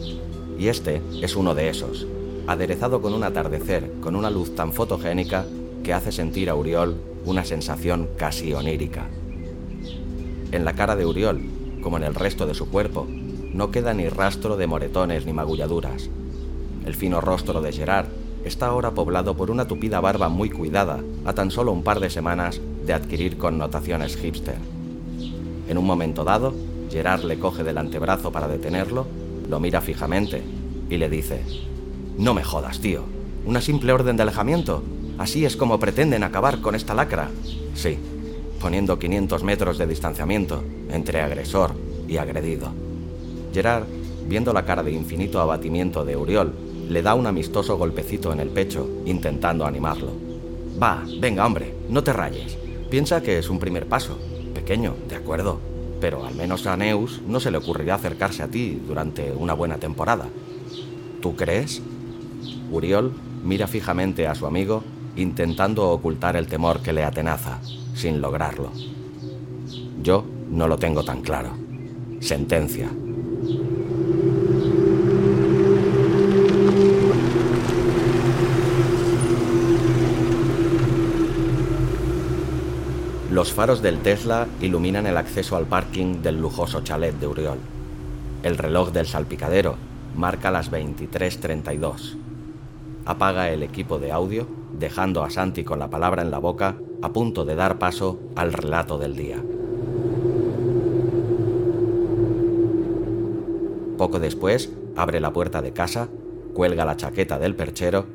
y 0.58 0.68
este 0.68 1.02
es 1.20 1.34
uno 1.34 1.54
de 1.54 1.68
esos, 1.68 2.06
aderezado 2.46 3.02
con 3.02 3.12
un 3.12 3.24
atardecer 3.24 3.90
con 4.00 4.14
una 4.14 4.30
luz 4.30 4.54
tan 4.54 4.72
fotogénica 4.72 5.44
que 5.82 5.92
hace 5.92 6.12
sentir 6.12 6.48
a 6.48 6.54
Uriol 6.54 6.96
una 7.24 7.44
sensación 7.44 8.08
casi 8.16 8.52
onírica. 8.54 9.08
En 10.52 10.64
la 10.64 10.74
cara 10.74 10.94
de 10.94 11.06
Uriol, 11.06 11.40
como 11.82 11.96
en 11.96 12.04
el 12.04 12.14
resto 12.14 12.46
de 12.46 12.54
su 12.54 12.70
cuerpo, 12.70 13.06
no 13.52 13.70
queda 13.70 13.94
ni 13.94 14.08
rastro 14.08 14.56
de 14.56 14.66
moretones 14.66 15.26
ni 15.26 15.32
magulladuras. 15.32 16.08
El 16.84 16.94
fino 16.94 17.20
rostro 17.20 17.60
de 17.62 17.72
Gerard 17.72 18.06
está 18.46 18.66
ahora 18.66 18.92
poblado 18.92 19.36
por 19.36 19.50
una 19.50 19.66
tupida 19.66 20.00
barba 20.00 20.28
muy 20.28 20.50
cuidada, 20.50 21.00
a 21.24 21.32
tan 21.32 21.50
solo 21.50 21.72
un 21.72 21.82
par 21.82 22.00
de 22.00 22.10
semanas 22.10 22.60
de 22.84 22.92
adquirir 22.92 23.36
connotaciones 23.36 24.16
hipster. 24.16 24.56
En 25.68 25.78
un 25.78 25.84
momento 25.84 26.22
dado, 26.22 26.54
Gerard 26.90 27.24
le 27.24 27.38
coge 27.38 27.64
del 27.64 27.78
antebrazo 27.78 28.30
para 28.30 28.46
detenerlo, 28.46 29.06
lo 29.48 29.58
mira 29.58 29.80
fijamente 29.80 30.42
y 30.88 30.96
le 30.96 31.08
dice, 31.08 31.42
No 32.16 32.34
me 32.34 32.44
jodas, 32.44 32.78
tío. 32.80 33.02
¿Una 33.44 33.60
simple 33.60 33.92
orden 33.92 34.16
de 34.16 34.22
alejamiento? 34.22 34.82
Así 35.18 35.44
es 35.44 35.56
como 35.56 35.80
pretenden 35.80 36.22
acabar 36.22 36.60
con 36.60 36.74
esta 36.74 36.94
lacra. 36.94 37.30
Sí, 37.74 37.98
poniendo 38.60 38.98
500 38.98 39.42
metros 39.42 39.78
de 39.78 39.86
distanciamiento 39.86 40.62
entre 40.90 41.20
agresor 41.20 41.72
y 42.06 42.16
agredido. 42.18 42.68
Gerard, 43.52 43.84
viendo 44.28 44.52
la 44.52 44.64
cara 44.64 44.82
de 44.82 44.92
infinito 44.92 45.40
abatimiento 45.40 46.04
de 46.04 46.16
Uriol, 46.16 46.52
le 46.88 47.02
da 47.02 47.14
un 47.14 47.26
amistoso 47.26 47.76
golpecito 47.76 48.32
en 48.32 48.40
el 48.40 48.48
pecho, 48.48 48.88
intentando 49.04 49.66
animarlo. 49.66 50.12
Va, 50.80 51.04
venga 51.20 51.46
hombre, 51.46 51.74
no 51.88 52.02
te 52.02 52.12
rayes. 52.12 52.56
Piensa 52.90 53.22
que 53.22 53.38
es 53.38 53.48
un 53.50 53.58
primer 53.58 53.86
paso. 53.86 54.18
Pequeño, 54.54 54.94
de 55.08 55.16
acuerdo. 55.16 55.58
Pero 56.00 56.26
al 56.26 56.34
menos 56.34 56.66
a 56.66 56.76
Neus 56.76 57.22
no 57.26 57.40
se 57.40 57.50
le 57.50 57.58
ocurrirá 57.58 57.94
acercarse 57.94 58.42
a 58.42 58.48
ti 58.48 58.80
durante 58.86 59.32
una 59.32 59.54
buena 59.54 59.78
temporada. 59.78 60.26
¿Tú 61.20 61.34
crees? 61.34 61.82
Uriol 62.70 63.12
mira 63.42 63.66
fijamente 63.66 64.26
a 64.26 64.34
su 64.34 64.46
amigo, 64.46 64.82
intentando 65.16 65.90
ocultar 65.90 66.36
el 66.36 66.46
temor 66.46 66.80
que 66.80 66.92
le 66.92 67.04
atenaza, 67.04 67.60
sin 67.94 68.20
lograrlo. 68.20 68.70
Yo 70.02 70.24
no 70.50 70.68
lo 70.68 70.76
tengo 70.76 71.02
tan 71.04 71.22
claro. 71.22 71.50
Sentencia. 72.20 72.90
Los 83.36 83.52
faros 83.52 83.82
del 83.82 83.98
Tesla 83.98 84.46
iluminan 84.62 85.06
el 85.06 85.18
acceso 85.18 85.58
al 85.58 85.66
parking 85.66 86.22
del 86.22 86.40
lujoso 86.40 86.80
chalet 86.80 87.14
de 87.16 87.26
Uriol. 87.26 87.58
El 88.42 88.56
reloj 88.56 88.92
del 88.92 89.06
salpicadero 89.06 89.76
marca 90.16 90.50
las 90.50 90.72
23.32. 90.72 92.16
Apaga 93.04 93.50
el 93.50 93.62
equipo 93.62 93.98
de 93.98 94.10
audio, 94.10 94.48
dejando 94.72 95.22
a 95.22 95.28
Santi 95.28 95.64
con 95.64 95.78
la 95.78 95.90
palabra 95.90 96.22
en 96.22 96.30
la 96.30 96.38
boca, 96.38 96.76
a 97.02 97.12
punto 97.12 97.44
de 97.44 97.56
dar 97.56 97.78
paso 97.78 98.18
al 98.36 98.54
relato 98.54 98.96
del 98.96 99.14
día. 99.14 99.36
Poco 103.98 104.18
después, 104.18 104.72
abre 104.96 105.20
la 105.20 105.34
puerta 105.34 105.60
de 105.60 105.74
casa, 105.74 106.08
cuelga 106.54 106.86
la 106.86 106.96
chaqueta 106.96 107.38
del 107.38 107.54
perchero, 107.54 108.06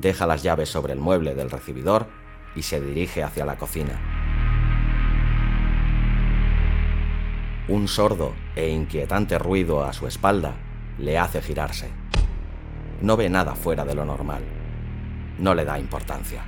deja 0.00 0.28
las 0.28 0.44
llaves 0.44 0.68
sobre 0.68 0.92
el 0.92 1.00
mueble 1.00 1.34
del 1.34 1.50
recibidor 1.50 2.06
y 2.54 2.62
se 2.62 2.80
dirige 2.80 3.24
hacia 3.24 3.44
la 3.44 3.56
cocina. 3.56 4.17
Un 7.68 7.86
sordo 7.86 8.32
e 8.56 8.70
inquietante 8.70 9.38
ruido 9.38 9.84
a 9.84 9.92
su 9.92 10.06
espalda 10.06 10.54
le 10.96 11.18
hace 11.18 11.42
girarse. 11.42 11.90
No 13.02 13.14
ve 13.14 13.28
nada 13.28 13.54
fuera 13.54 13.84
de 13.84 13.94
lo 13.94 14.06
normal. 14.06 14.42
No 15.38 15.54
le 15.54 15.66
da 15.66 15.78
importancia. 15.78 16.46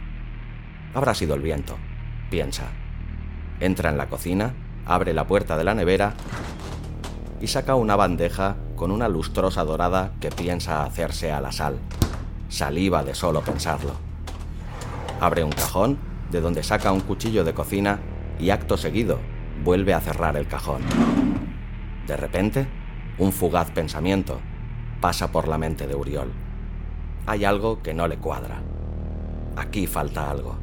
Habrá 0.95 1.13
sido 1.13 1.35
el 1.35 1.43
viento, 1.43 1.77
piensa. 2.31 2.69
Entra 3.61 3.91
en 3.91 3.99
la 3.99 4.09
cocina, 4.09 4.55
abre 4.87 5.13
la 5.13 5.27
puerta 5.27 5.59
de 5.59 5.65
la 5.65 5.75
nevera 5.75 6.15
y 7.39 7.49
saca 7.49 7.75
una 7.75 7.97
bandeja 7.97 8.57
con 8.75 8.91
una 8.91 9.07
lustrosa 9.07 9.63
dorada 9.63 10.13
que 10.21 10.31
piensa 10.31 10.85
hacerse 10.85 11.33
a 11.33 11.43
la 11.43 11.53
sal. 11.53 11.81
Saliva 12.49 13.05
de 13.05 13.15
solo 13.15 13.43
pensarlo. 13.43 13.93
Abre 15.21 15.45
un 15.45 15.53
cajón, 15.53 15.99
de 16.31 16.41
donde 16.41 16.63
saca 16.63 16.93
un 16.93 17.01
cuchillo 17.01 17.45
de 17.45 17.53
cocina 17.53 17.99
y 18.39 18.49
acto 18.49 18.79
seguido 18.79 19.19
vuelve 19.63 19.95
a 19.95 20.01
cerrar 20.01 20.37
el 20.37 20.47
cajón. 20.47 20.83
De 22.07 22.17
repente, 22.17 22.67
un 23.19 23.33
fugaz 23.33 23.71
pensamiento 23.71 24.41
pasa 25.01 25.31
por 25.31 25.49
la 25.49 25.59
mente 25.59 25.87
de 25.87 25.95
Uriol. 25.95 26.33
Hay 27.27 27.45
algo 27.45 27.83
que 27.83 27.95
no 27.95 28.09
le 28.09 28.17
cuadra. 28.17 28.63
Aquí 29.57 29.87
falta 29.87 30.31
algo. 30.31 30.57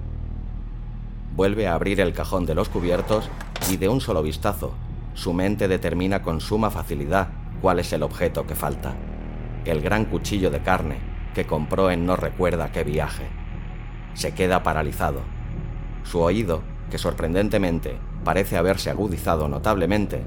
Vuelve 1.35 1.67
a 1.67 1.75
abrir 1.75 2.01
el 2.01 2.13
cajón 2.13 2.45
de 2.45 2.55
los 2.55 2.69
cubiertos 2.69 3.29
y 3.69 3.77
de 3.77 3.89
un 3.89 4.01
solo 4.01 4.23
vistazo, 4.23 4.73
su 5.13 5.33
mente 5.33 5.67
determina 5.67 6.21
con 6.21 6.41
suma 6.41 6.71
facilidad 6.71 7.29
cuál 7.61 7.79
es 7.79 7.93
el 7.93 8.03
objeto 8.03 8.47
que 8.47 8.55
falta. 8.55 8.95
El 9.65 9.81
gran 9.81 10.05
cuchillo 10.05 10.49
de 10.49 10.61
carne 10.61 10.97
que 11.35 11.45
compró 11.45 11.91
en 11.91 12.05
no 12.05 12.15
recuerda 12.15 12.71
qué 12.71 12.83
viaje. 12.83 13.27
Se 14.15 14.33
queda 14.33 14.63
paralizado. 14.63 15.21
Su 16.03 16.21
oído, 16.21 16.63
que 16.89 16.97
sorprendentemente 16.97 17.99
parece 18.23 18.57
haberse 18.57 18.89
agudizado 18.89 19.47
notablemente, 19.47 20.21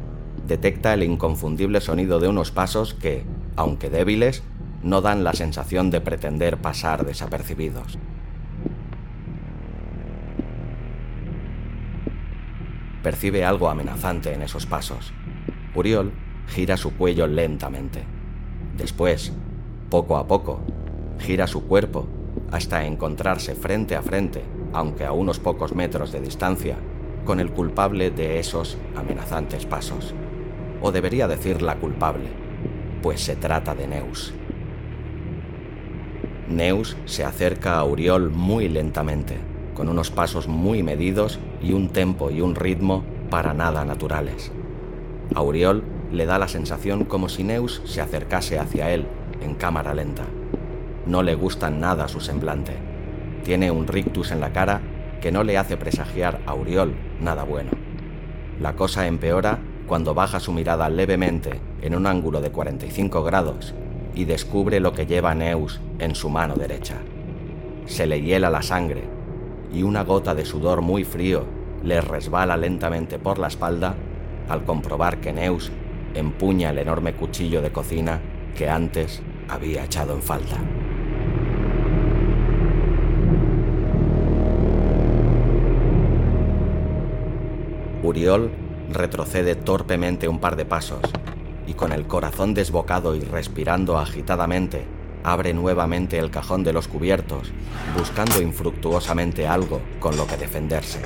detecta 0.46 0.94
el 0.94 1.02
inconfundible 1.02 1.80
sonido 1.80 2.20
de 2.20 2.28
unos 2.28 2.50
pasos 2.50 2.94
que, 2.94 3.24
aunque 3.56 3.90
débiles, 3.90 4.42
no 4.82 5.00
dan 5.00 5.24
la 5.24 5.32
sensación 5.32 5.90
de 5.90 6.00
pretender 6.00 6.58
pasar 6.58 7.04
desapercibidos. 7.04 7.98
Percibe 13.02 13.44
algo 13.44 13.68
amenazante 13.68 14.32
en 14.34 14.42
esos 14.42 14.66
pasos. 14.66 15.12
Uriol 15.74 16.12
gira 16.48 16.76
su 16.76 16.96
cuello 16.96 17.26
lentamente. 17.26 18.04
Después, 18.76 19.32
poco 19.88 20.16
a 20.16 20.26
poco, 20.26 20.60
gira 21.18 21.46
su 21.46 21.66
cuerpo 21.66 22.08
hasta 22.50 22.84
encontrarse 22.84 23.54
frente 23.54 23.96
a 23.96 24.02
frente, 24.02 24.42
aunque 24.72 25.04
a 25.04 25.12
unos 25.12 25.38
pocos 25.38 25.74
metros 25.74 26.12
de 26.12 26.20
distancia, 26.20 26.76
con 27.24 27.40
el 27.40 27.50
culpable 27.50 28.10
de 28.10 28.38
esos 28.38 28.78
amenazantes 28.96 29.66
pasos. 29.66 30.14
O 30.82 30.92
debería 30.92 31.28
decir 31.28 31.62
la 31.62 31.76
culpable, 31.76 32.28
pues 33.02 33.20
se 33.20 33.36
trata 33.36 33.74
de 33.74 33.86
Neus. 33.86 34.34
Neus 36.48 36.96
se 37.04 37.24
acerca 37.24 37.78
a 37.78 37.84
Uriol 37.84 38.30
muy 38.30 38.68
lentamente, 38.68 39.36
con 39.74 39.88
unos 39.88 40.10
pasos 40.10 40.48
muy 40.48 40.82
medidos 40.82 41.38
y 41.62 41.72
un 41.72 41.90
tempo 41.90 42.30
y 42.30 42.40
un 42.40 42.54
ritmo 42.54 43.04
para 43.30 43.54
nada 43.54 43.84
naturales. 43.84 44.50
A 45.34 45.42
Uriol 45.42 45.84
le 46.12 46.26
da 46.26 46.38
la 46.38 46.48
sensación 46.48 47.04
como 47.04 47.28
si 47.28 47.44
Neus 47.44 47.82
se 47.84 48.00
acercase 48.00 48.58
hacia 48.58 48.90
él 48.90 49.06
en 49.42 49.54
cámara 49.54 49.94
lenta. 49.94 50.24
No 51.06 51.22
le 51.22 51.34
gusta 51.34 51.70
nada 51.70 52.08
su 52.08 52.20
semblante. 52.20 52.72
Tiene 53.44 53.70
un 53.70 53.86
rictus 53.86 54.32
en 54.32 54.40
la 54.40 54.52
cara 54.52 54.80
que 55.20 55.32
no 55.32 55.44
le 55.44 55.58
hace 55.58 55.76
presagiar 55.76 56.40
a 56.46 56.54
Uriol 56.54 56.94
nada 57.20 57.44
bueno. 57.44 57.70
La 58.60 58.74
cosa 58.74 59.06
empeora 59.06 59.58
cuando 59.86 60.14
baja 60.14 60.40
su 60.40 60.52
mirada 60.52 60.88
levemente 60.88 61.60
en 61.82 61.94
un 61.94 62.06
ángulo 62.06 62.40
de 62.40 62.50
45 62.50 63.22
grados 63.22 63.74
y 64.14 64.24
descubre 64.24 64.80
lo 64.80 64.92
que 64.92 65.06
lleva 65.06 65.34
Neus 65.34 65.80
en 65.98 66.14
su 66.14 66.28
mano 66.28 66.54
derecha. 66.54 66.96
Se 67.86 68.06
le 68.06 68.20
hiela 68.22 68.50
la 68.50 68.62
sangre 68.62 69.04
y 69.72 69.82
una 69.82 70.04
gota 70.04 70.34
de 70.34 70.44
sudor 70.44 70.82
muy 70.82 71.04
frío 71.04 71.44
le 71.82 72.00
resbala 72.00 72.56
lentamente 72.56 73.18
por 73.18 73.38
la 73.38 73.48
espalda 73.48 73.94
al 74.48 74.64
comprobar 74.64 75.20
que 75.20 75.32
Neus 75.32 75.70
empuña 76.14 76.70
el 76.70 76.78
enorme 76.78 77.14
cuchillo 77.14 77.62
de 77.62 77.72
cocina 77.72 78.20
que 78.56 78.68
antes 78.68 79.22
había 79.48 79.84
echado 79.84 80.14
en 80.14 80.22
falta. 80.22 80.58
Uriol 88.10 88.50
retrocede 88.90 89.54
torpemente 89.54 90.26
un 90.26 90.40
par 90.40 90.56
de 90.56 90.64
pasos 90.64 91.00
y 91.68 91.74
con 91.74 91.92
el 91.92 92.08
corazón 92.08 92.54
desbocado 92.54 93.14
y 93.14 93.20
respirando 93.20 93.98
agitadamente, 93.98 94.82
abre 95.22 95.54
nuevamente 95.54 96.18
el 96.18 96.28
cajón 96.28 96.64
de 96.64 96.72
los 96.72 96.88
cubiertos, 96.88 97.52
buscando 97.96 98.42
infructuosamente 98.42 99.46
algo 99.46 99.80
con 100.00 100.16
lo 100.16 100.26
que 100.26 100.36
defenderse. 100.36 100.98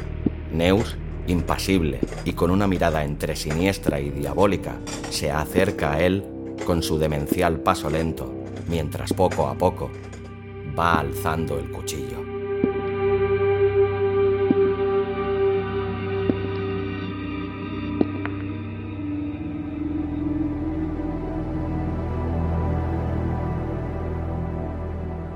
Neus, 0.51 0.97
impasible 1.27 2.01
y 2.25 2.33
con 2.33 2.51
una 2.51 2.67
mirada 2.67 3.05
entre 3.05 3.37
siniestra 3.37 4.01
y 4.01 4.09
diabólica, 4.09 4.77
se 5.11 5.31
acerca 5.31 5.93
a 5.93 6.01
él 6.01 6.25
con 6.65 6.83
su 6.83 6.99
demencial 6.99 7.61
paso 7.61 7.91
lento, 7.91 8.33
mientras 8.67 9.13
poco 9.13 9.47
a 9.49 9.59
poco 9.59 9.91
va 10.79 11.01
alzando 11.01 11.59
el 11.59 11.71
cuchillo. 11.71 12.24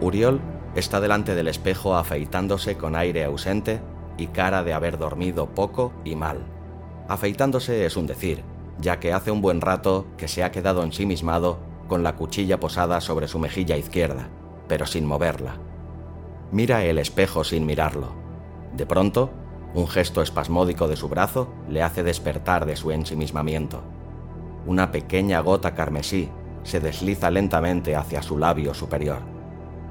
Uriol 0.08 0.40
está 0.74 1.00
delante 1.00 1.34
del 1.34 1.48
espejo 1.48 1.94
afeitándose 1.94 2.78
con 2.78 2.96
aire 2.96 3.24
ausente 3.24 3.82
y 4.16 4.28
cara 4.28 4.64
de 4.64 4.72
haber 4.72 4.96
dormido 4.96 5.54
poco 5.54 5.92
y 6.02 6.16
mal. 6.16 6.46
Afeitándose 7.08 7.84
es 7.84 7.94
un 7.94 8.06
decir, 8.06 8.42
ya 8.80 9.00
que 9.00 9.12
hace 9.12 9.30
un 9.30 9.42
buen 9.42 9.60
rato 9.60 10.06
que 10.16 10.26
se 10.26 10.42
ha 10.42 10.50
quedado 10.50 10.82
ensimismado 10.82 11.58
con 11.88 12.02
la 12.02 12.16
cuchilla 12.16 12.58
posada 12.58 13.02
sobre 13.02 13.28
su 13.28 13.38
mejilla 13.38 13.76
izquierda, 13.76 14.30
pero 14.66 14.86
sin 14.86 15.04
moverla. 15.04 15.58
Mira 16.52 16.84
el 16.84 16.98
espejo 16.98 17.44
sin 17.44 17.66
mirarlo. 17.66 18.08
De 18.74 18.86
pronto, 18.86 19.30
un 19.74 19.88
gesto 19.88 20.22
espasmódico 20.22 20.88
de 20.88 20.96
su 20.96 21.10
brazo 21.10 21.52
le 21.68 21.82
hace 21.82 22.02
despertar 22.02 22.64
de 22.64 22.76
su 22.76 22.92
ensimismamiento. 22.92 23.82
Una 24.64 24.90
pequeña 24.90 25.40
gota 25.40 25.74
carmesí 25.74 26.30
se 26.62 26.80
desliza 26.80 27.30
lentamente 27.30 27.94
hacia 27.94 28.22
su 28.22 28.38
labio 28.38 28.72
superior. 28.72 29.37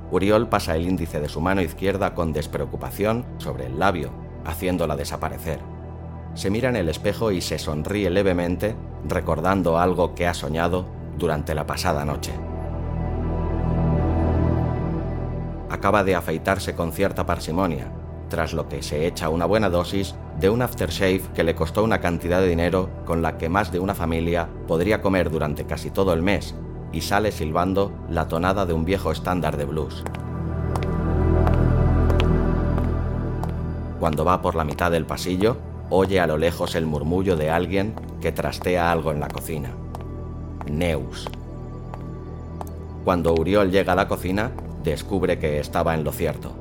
Uriol 0.10 0.48
pasa 0.48 0.76
el 0.76 0.88
índice 0.88 1.20
de 1.20 1.28
su 1.28 1.42
mano 1.42 1.62
izquierda 1.62 2.14
con 2.14 2.32
despreocupación 2.32 3.26
sobre 3.38 3.66
el 3.66 3.78
labio, 3.78 4.12
haciéndola 4.46 4.96
desaparecer. 4.96 5.60
Se 6.34 6.50
mira 6.50 6.70
en 6.70 6.78
el 6.78 6.88
espejo 6.88 7.32
y 7.32 7.42
se 7.42 7.60
sonríe 7.60 8.10
levemente, 8.10 8.76
recordando 9.08 9.80
algo 9.80 10.16
que 10.16 10.28
ha 10.28 10.34
soñado 10.34 10.86
durante 11.18 11.54
la 11.56 11.66
pasada 11.66 12.06
noche. 12.06 12.32
Acaba 15.70 16.04
de 16.04 16.16
afeitarse 16.16 16.74
con 16.74 16.94
cierta 16.94 17.26
parsimonia, 17.26 17.92
tras 18.30 18.54
lo 18.54 18.70
que 18.70 18.82
se 18.82 19.08
echa 19.08 19.30
una 19.30 19.46
buena 19.46 19.70
dosis 19.70 20.16
de 20.40 20.50
un 20.50 20.62
aftershave 20.62 21.22
que 21.34 21.44
le 21.44 21.56
costó 21.56 21.84
una 21.84 22.00
cantidad 22.00 22.40
de 22.40 22.48
dinero 22.48 22.90
con 23.06 23.22
la 23.22 23.38
que 23.38 23.50
más 23.50 23.72
de 23.72 23.80
una 23.80 23.96
familia 23.96 24.48
podría 24.68 25.02
comer 25.02 25.30
durante 25.30 25.66
casi 25.66 25.90
todo 25.90 26.14
el 26.14 26.22
mes 26.22 26.56
y 26.98 27.02
sale 27.02 27.32
silbando 27.32 27.92
la 28.10 28.28
tonada 28.28 28.66
de 28.66 28.74
un 28.74 28.84
viejo 28.84 29.12
estándar 29.12 29.56
de 29.56 29.66
blues. 29.66 30.04
Cuando 34.00 34.26
va 34.26 34.42
por 34.42 34.56
la 34.56 34.64
mitad 34.64 34.90
del 34.90 35.06
pasillo, 35.06 35.58
oye 35.92 36.20
a 36.20 36.26
lo 36.26 36.40
lejos 36.40 36.74
el 36.74 36.88
murmullo 36.88 37.36
de 37.36 37.52
alguien 37.52 37.94
que 38.20 38.32
trastea 38.32 38.92
algo 38.92 39.12
en 39.12 39.20
la 39.20 39.28
cocina. 39.28 39.70
Neus. 40.72 41.28
Cuando 43.06 43.36
Uriol 43.36 43.70
llega 43.70 43.94
a 43.94 43.96
la 43.96 44.08
cocina, 44.08 44.50
descubre 44.84 45.38
que 45.38 45.60
estaba 45.60 45.94
en 45.94 46.04
lo 46.04 46.12
cierto. 46.12 46.56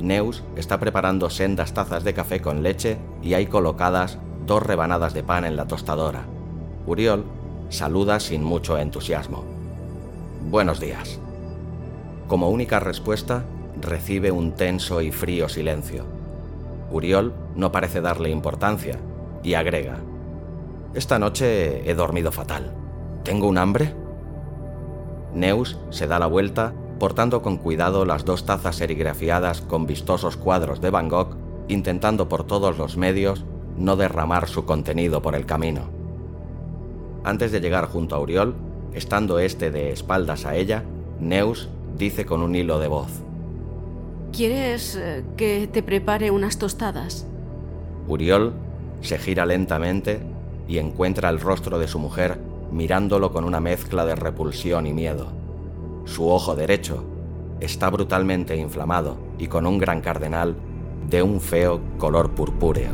Neus 0.00 0.42
está 0.56 0.80
preparando 0.80 1.30
sendas 1.30 1.72
tazas 1.72 2.02
de 2.02 2.14
café 2.14 2.42
con 2.42 2.64
leche 2.64 2.98
y 3.22 3.34
hay 3.34 3.46
colocadas 3.46 4.18
dos 4.44 4.60
rebanadas 4.60 5.14
de 5.14 5.22
pan 5.22 5.44
en 5.44 5.54
la 5.54 5.68
tostadora. 5.68 6.24
Uriol 6.84 7.24
saluda 7.68 8.18
sin 8.18 8.42
mucho 8.42 8.76
entusiasmo. 8.76 9.57
Buenos 10.46 10.80
días. 10.80 11.18
Como 12.26 12.48
única 12.48 12.80
respuesta, 12.80 13.44
recibe 13.78 14.30
un 14.30 14.52
tenso 14.52 15.02
y 15.02 15.12
frío 15.12 15.46
silencio. 15.48 16.04
Uriol 16.90 17.34
no 17.54 17.70
parece 17.70 18.00
darle 18.00 18.30
importancia 18.30 18.98
y 19.42 19.54
agrega, 19.54 19.98
Esta 20.94 21.18
noche 21.18 21.88
he 21.88 21.94
dormido 21.94 22.32
fatal. 22.32 22.72
¿Tengo 23.24 23.46
un 23.46 23.58
hambre? 23.58 23.94
Neus 25.34 25.78
se 25.90 26.06
da 26.06 26.18
la 26.18 26.26
vuelta 26.26 26.72
portando 26.98 27.42
con 27.42 27.58
cuidado 27.58 28.06
las 28.06 28.24
dos 28.24 28.46
tazas 28.46 28.76
serigrafiadas 28.76 29.60
con 29.60 29.86
vistosos 29.86 30.38
cuadros 30.38 30.80
de 30.80 30.88
Van 30.88 31.08
Gogh, 31.08 31.36
intentando 31.68 32.28
por 32.28 32.44
todos 32.44 32.78
los 32.78 32.96
medios 32.96 33.44
no 33.76 33.96
derramar 33.96 34.48
su 34.48 34.64
contenido 34.64 35.20
por 35.20 35.34
el 35.34 35.44
camino. 35.44 35.90
Antes 37.22 37.52
de 37.52 37.60
llegar 37.60 37.86
junto 37.86 38.16
a 38.16 38.20
Uriol, 38.20 38.54
estando 38.94 39.38
este 39.38 39.70
de 39.70 39.92
espaldas 39.92 40.44
a 40.44 40.56
ella, 40.56 40.84
Neus 41.20 41.68
dice 41.96 42.24
con 42.24 42.42
un 42.42 42.54
hilo 42.54 42.78
de 42.78 42.88
voz. 42.88 43.10
¿Quieres 44.32 44.96
eh, 44.96 45.24
que 45.36 45.66
te 45.66 45.82
prepare 45.82 46.30
unas 46.30 46.58
tostadas? 46.58 47.26
Uriol 48.06 48.52
se 49.00 49.18
gira 49.18 49.46
lentamente 49.46 50.20
y 50.66 50.78
encuentra 50.78 51.30
el 51.30 51.40
rostro 51.40 51.78
de 51.78 51.88
su 51.88 51.98
mujer 51.98 52.38
mirándolo 52.70 53.32
con 53.32 53.44
una 53.44 53.60
mezcla 53.60 54.04
de 54.04 54.14
repulsión 54.14 54.86
y 54.86 54.92
miedo. 54.92 55.28
Su 56.04 56.28
ojo 56.28 56.54
derecho 56.54 57.04
está 57.60 57.90
brutalmente 57.90 58.56
inflamado 58.56 59.16
y 59.38 59.46
con 59.46 59.66
un 59.66 59.78
gran 59.78 60.00
cardenal 60.00 60.54
de 61.08 61.22
un 61.22 61.40
feo 61.40 61.80
color 61.98 62.30
purpúreo. 62.30 62.90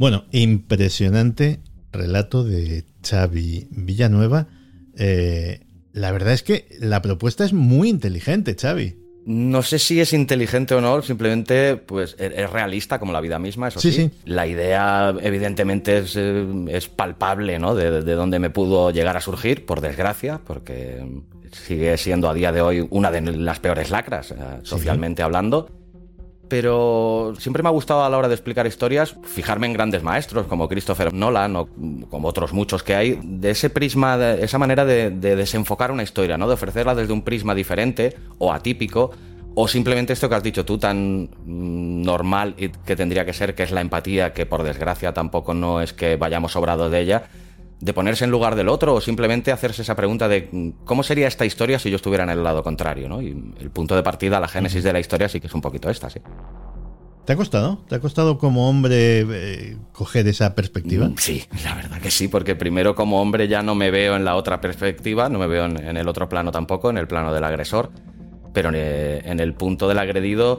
Bueno, 0.00 0.24
impresionante 0.32 1.60
relato 1.92 2.42
de 2.42 2.86
Xavi 3.06 3.68
Villanueva. 3.70 4.46
Eh, 4.96 5.60
la 5.92 6.10
verdad 6.10 6.32
es 6.32 6.42
que 6.42 6.64
la 6.80 7.02
propuesta 7.02 7.44
es 7.44 7.52
muy 7.52 7.90
inteligente, 7.90 8.56
Xavi. 8.58 8.96
No 9.26 9.60
sé 9.60 9.78
si 9.78 10.00
es 10.00 10.14
inteligente 10.14 10.74
o 10.74 10.80
no, 10.80 11.02
simplemente 11.02 11.76
pues 11.76 12.16
e-, 12.18 12.32
es 12.34 12.48
realista 12.48 12.98
como 12.98 13.12
la 13.12 13.20
vida 13.20 13.38
misma, 13.38 13.68
eso 13.68 13.78
sí. 13.78 13.92
Sí, 13.92 14.04
sí. 14.04 14.10
La 14.24 14.46
idea 14.46 15.14
evidentemente 15.20 15.98
es, 15.98 16.16
eh, 16.16 16.46
es 16.68 16.88
palpable, 16.88 17.58
¿no? 17.58 17.74
De, 17.74 18.00
de 18.00 18.14
dónde 18.14 18.38
me 18.38 18.48
pudo 18.48 18.90
llegar 18.92 19.18
a 19.18 19.20
surgir, 19.20 19.66
por 19.66 19.82
desgracia, 19.82 20.40
porque 20.46 21.04
sigue 21.52 21.98
siendo 21.98 22.30
a 22.30 22.32
día 22.32 22.52
de 22.52 22.62
hoy 22.62 22.88
una 22.88 23.10
de 23.10 23.20
las 23.20 23.60
peores 23.60 23.90
lacras, 23.90 24.30
eh, 24.30 24.36
socialmente 24.62 25.22
hablando 25.22 25.79
pero 26.50 27.32
siempre 27.38 27.62
me 27.62 27.70
ha 27.70 27.72
gustado 27.72 28.04
a 28.04 28.10
la 28.10 28.18
hora 28.18 28.28
de 28.28 28.34
explicar 28.34 28.66
historias 28.66 29.16
fijarme 29.22 29.68
en 29.68 29.72
grandes 29.72 30.02
maestros 30.02 30.46
como 30.46 30.68
Christopher 30.68 31.14
Nolan 31.14 31.56
o 31.56 31.68
como 32.10 32.28
otros 32.28 32.52
muchos 32.52 32.82
que 32.82 32.94
hay, 32.94 33.18
de 33.22 33.52
ese 33.52 33.70
prisma, 33.70 34.18
esa 34.32 34.58
manera 34.58 34.84
de, 34.84 35.10
de 35.10 35.36
desenfocar 35.36 35.92
una 35.92 36.02
historia, 36.02 36.36
¿no? 36.36 36.48
De 36.48 36.54
ofrecerla 36.54 36.94
desde 36.94 37.12
un 37.12 37.22
prisma 37.22 37.54
diferente 37.54 38.16
o 38.38 38.52
atípico 38.52 39.12
o 39.54 39.68
simplemente 39.68 40.12
esto 40.12 40.28
que 40.28 40.34
has 40.34 40.42
dicho 40.42 40.64
tú 40.64 40.78
tan 40.78 41.22
mm, 41.44 42.02
normal 42.02 42.54
que 42.56 42.96
tendría 42.96 43.24
que 43.24 43.32
ser, 43.32 43.54
que 43.54 43.62
es 43.62 43.70
la 43.70 43.80
empatía, 43.80 44.32
que 44.32 44.46
por 44.46 44.62
desgracia 44.62 45.12
tampoco 45.12 45.54
no 45.54 45.80
es 45.80 45.92
que 45.92 46.16
vayamos 46.16 46.52
sobrados 46.52 46.90
de 46.90 47.00
ella, 47.00 47.24
de 47.80 47.94
ponerse 47.94 48.24
en 48.24 48.30
lugar 48.30 48.56
del 48.56 48.68
otro 48.68 48.94
o 48.94 49.00
simplemente 49.00 49.52
hacerse 49.52 49.82
esa 49.82 49.96
pregunta 49.96 50.28
de 50.28 50.48
mm, 50.52 50.84
cómo 50.84 51.02
sería 51.02 51.26
esta 51.26 51.46
historia 51.46 51.78
si 51.78 51.90
yo 51.90 51.96
estuviera 51.96 52.24
en 52.24 52.30
el 52.30 52.42
lado 52.42 52.62
contrario, 52.62 53.08
¿no? 53.08 53.22
Y 53.22 53.28
el 53.58 53.70
punto 53.70 53.96
de 53.96 54.02
partida, 54.02 54.38
la 54.38 54.48
génesis 54.48 54.84
de 54.84 54.92
la 54.92 55.00
historia 55.00 55.28
sí 55.28 55.40
que 55.40 55.46
es 55.46 55.54
un 55.54 55.62
poquito 55.62 55.88
esta, 55.88 56.10
sí. 56.10 56.20
¿Te 57.24 57.34
ha 57.34 57.36
costado? 57.36 57.78
¿Te 57.88 57.94
ha 57.94 58.00
costado 58.00 58.38
como 58.38 58.68
hombre 58.68 59.20
eh, 59.20 59.76
coger 59.92 60.26
esa 60.26 60.54
perspectiva? 60.54 61.08
Mm, 61.08 61.16
sí, 61.16 61.44
la 61.64 61.74
verdad 61.74 62.00
que 62.00 62.10
sí, 62.10 62.28
porque 62.28 62.54
primero 62.54 62.94
como 62.94 63.20
hombre 63.20 63.48
ya 63.48 63.62
no 63.62 63.74
me 63.74 63.90
veo 63.90 64.16
en 64.16 64.24
la 64.24 64.36
otra 64.36 64.60
perspectiva, 64.60 65.28
no 65.28 65.38
me 65.38 65.46
veo 65.46 65.64
en, 65.64 65.96
el 65.96 66.08
otro 66.08 66.28
plano 66.28 66.50
tampoco, 66.50 66.90
en 66.90 66.98
el 66.98 67.06
plano 67.06 67.32
del 67.32 67.44
agresor, 67.44 67.90
pero 68.52 68.70
en 68.70 69.40
el 69.40 69.54
punto 69.54 69.86
del 69.86 69.98
agredido 69.98 70.58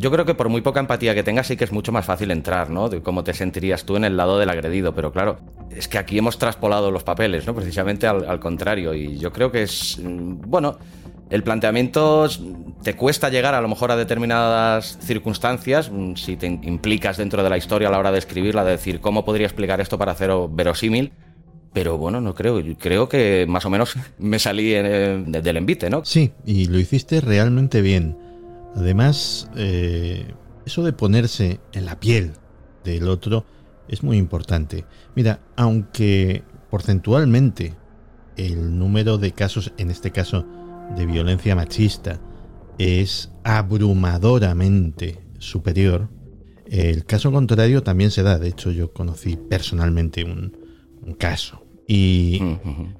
yo 0.00 0.10
creo 0.10 0.24
que 0.24 0.34
por 0.34 0.48
muy 0.48 0.62
poca 0.62 0.80
empatía 0.80 1.14
que 1.14 1.22
tengas 1.22 1.46
sí 1.46 1.56
que 1.56 1.64
es 1.64 1.72
mucho 1.72 1.92
más 1.92 2.06
fácil 2.06 2.30
entrar, 2.30 2.70
¿no? 2.70 2.88
De 2.88 3.02
cómo 3.02 3.22
te 3.22 3.34
sentirías 3.34 3.84
tú 3.84 3.96
en 3.96 4.04
el 4.04 4.16
lado 4.16 4.38
del 4.38 4.48
agredido, 4.48 4.94
pero 4.94 5.12
claro, 5.12 5.38
es 5.70 5.88
que 5.88 5.98
aquí 5.98 6.18
hemos 6.18 6.38
traspolado 6.38 6.90
los 6.90 7.04
papeles, 7.04 7.46
¿no? 7.46 7.54
Precisamente 7.54 8.06
al, 8.06 8.40
contrario, 8.40 8.94
y 8.94 9.18
yo 9.18 9.32
creo 9.32 9.52
que 9.52 9.62
es, 9.62 10.00
mm, 10.02 10.40
bueno, 10.46 10.78
el 11.28 11.42
planteamiento 11.42 12.28
te 12.82 12.96
cuesta 12.96 13.28
llegar 13.28 13.54
a 13.54 13.60
lo 13.60 13.68
mejor 13.68 13.92
a 13.92 13.96
determinadas 13.96 14.98
circunstancias, 15.00 15.90
mm, 15.92 16.14
si 16.14 16.36
te 16.36 16.46
implicas 16.46 17.18
dentro 17.18 17.42
de 17.42 17.50
la 17.50 17.58
historia 17.58 17.88
a 17.88 17.90
la 17.90 17.98
hora 17.98 18.10
de 18.10 18.18
escribirla, 18.18 18.64
de 18.64 18.72
decir 18.72 19.00
cómo 19.00 19.24
podría 19.24 19.46
explicar 19.46 19.80
esto 19.80 19.98
para 19.98 20.12
hacerlo 20.12 20.48
verosímil, 20.48 21.12
pero 21.72 21.98
bueno, 21.98 22.20
no 22.20 22.34
creo. 22.34 22.60
Creo 22.78 23.08
que 23.08 23.44
más 23.48 23.64
o 23.64 23.70
menos 23.70 23.94
me 24.18 24.38
salí 24.38 24.70
del 24.70 25.56
envite, 25.56 25.88
¿no? 25.90 26.04
Sí, 26.04 26.32
y 26.44 26.66
lo 26.66 26.78
hiciste 26.78 27.20
realmente 27.20 27.80
bien. 27.80 28.29
Además, 28.74 29.50
eh, 29.56 30.34
eso 30.64 30.82
de 30.82 30.92
ponerse 30.92 31.60
en 31.72 31.84
la 31.84 31.98
piel 31.98 32.32
del 32.84 33.08
otro 33.08 33.44
es 33.88 34.02
muy 34.02 34.16
importante. 34.16 34.84
Mira, 35.14 35.40
aunque 35.56 36.44
porcentualmente 36.70 37.74
el 38.36 38.78
número 38.78 39.18
de 39.18 39.32
casos, 39.32 39.72
en 39.76 39.90
este 39.90 40.12
caso 40.12 40.46
de 40.96 41.06
violencia 41.06 41.56
machista, 41.56 42.20
es 42.78 43.30
abrumadoramente 43.44 45.20
superior, 45.38 46.08
el 46.66 47.04
caso 47.04 47.32
contrario 47.32 47.82
también 47.82 48.12
se 48.12 48.22
da. 48.22 48.38
De 48.38 48.48
hecho, 48.48 48.70
yo 48.70 48.92
conocí 48.92 49.36
personalmente 49.36 50.22
un, 50.22 50.56
un 51.02 51.14
caso. 51.14 51.66
Y 51.92 52.40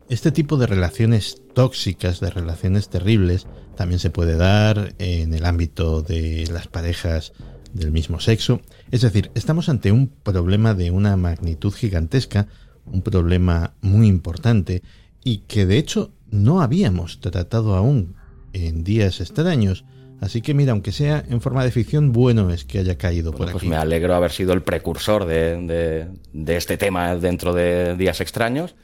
este 0.09 0.33
tipo 0.33 0.57
de 0.57 0.67
relaciones 0.67 1.43
tóxicas, 1.55 2.19
de 2.19 2.29
relaciones 2.29 2.89
terribles, 2.89 3.47
también 3.77 4.01
se 4.01 4.11
puede 4.11 4.35
dar 4.35 4.97
en 4.99 5.33
el 5.33 5.45
ámbito 5.45 6.03
de 6.03 6.49
las 6.53 6.67
parejas 6.67 7.33
del 7.73 7.93
mismo 7.93 8.19
sexo. 8.19 8.63
Es 8.91 9.03
decir, 9.03 9.31
estamos 9.37 9.69
ante 9.69 9.93
un 9.93 10.09
problema 10.09 10.75
de 10.75 10.91
una 10.91 11.17
magnitud 11.17 11.73
gigantesca, 11.73 12.49
un 12.85 13.03
problema 13.03 13.75
muy 13.81 14.09
importante 14.09 14.83
y 15.23 15.45
que 15.47 15.67
de 15.67 15.79
hecho 15.79 16.11
no 16.29 16.61
habíamos 16.61 17.21
tratado 17.21 17.77
aún 17.77 18.17
en 18.53 18.83
días 18.83 19.21
extraños. 19.21 19.85
Así 20.21 20.43
que 20.43 20.53
mira, 20.53 20.73
aunque 20.73 20.93
sea 20.93 21.25
en 21.29 21.41
forma 21.41 21.65
de 21.65 21.71
ficción, 21.71 22.13
bueno 22.13 22.51
es 22.51 22.65
que 22.65 22.79
haya 22.79 22.99
caído 22.99 23.33
por 23.33 23.47
pues 23.47 23.57
aquí. 23.57 23.69
me 23.69 23.77
alegro 23.77 24.15
haber 24.15 24.31
sido 24.31 24.53
el 24.53 24.63
precursor 24.63 25.25
de, 25.25 26.09
de 26.33 26.57
este 26.57 26.77
tema 26.77 27.17
dentro 27.17 27.55
de 27.55 27.97
días 27.97 28.21
extraños. 28.21 28.75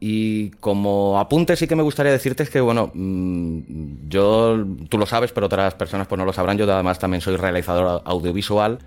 Y 0.00 0.50
como 0.60 1.18
apunte 1.18 1.56
sí 1.56 1.66
que 1.66 1.76
me 1.76 1.82
gustaría 1.82 2.12
decirte 2.12 2.42
es 2.42 2.50
que, 2.50 2.60
bueno, 2.60 2.90
mm, 2.92 4.08
yo, 4.08 4.66
tú 4.88 4.98
lo 4.98 5.06
sabes, 5.06 5.32
pero 5.32 5.46
otras 5.46 5.74
personas 5.74 6.08
pues 6.08 6.18
no 6.18 6.24
lo 6.24 6.32
sabrán, 6.32 6.58
yo 6.58 6.70
además 6.70 6.98
también 6.98 7.20
soy 7.20 7.36
realizador 7.36 8.02
audiovisual 8.04 8.80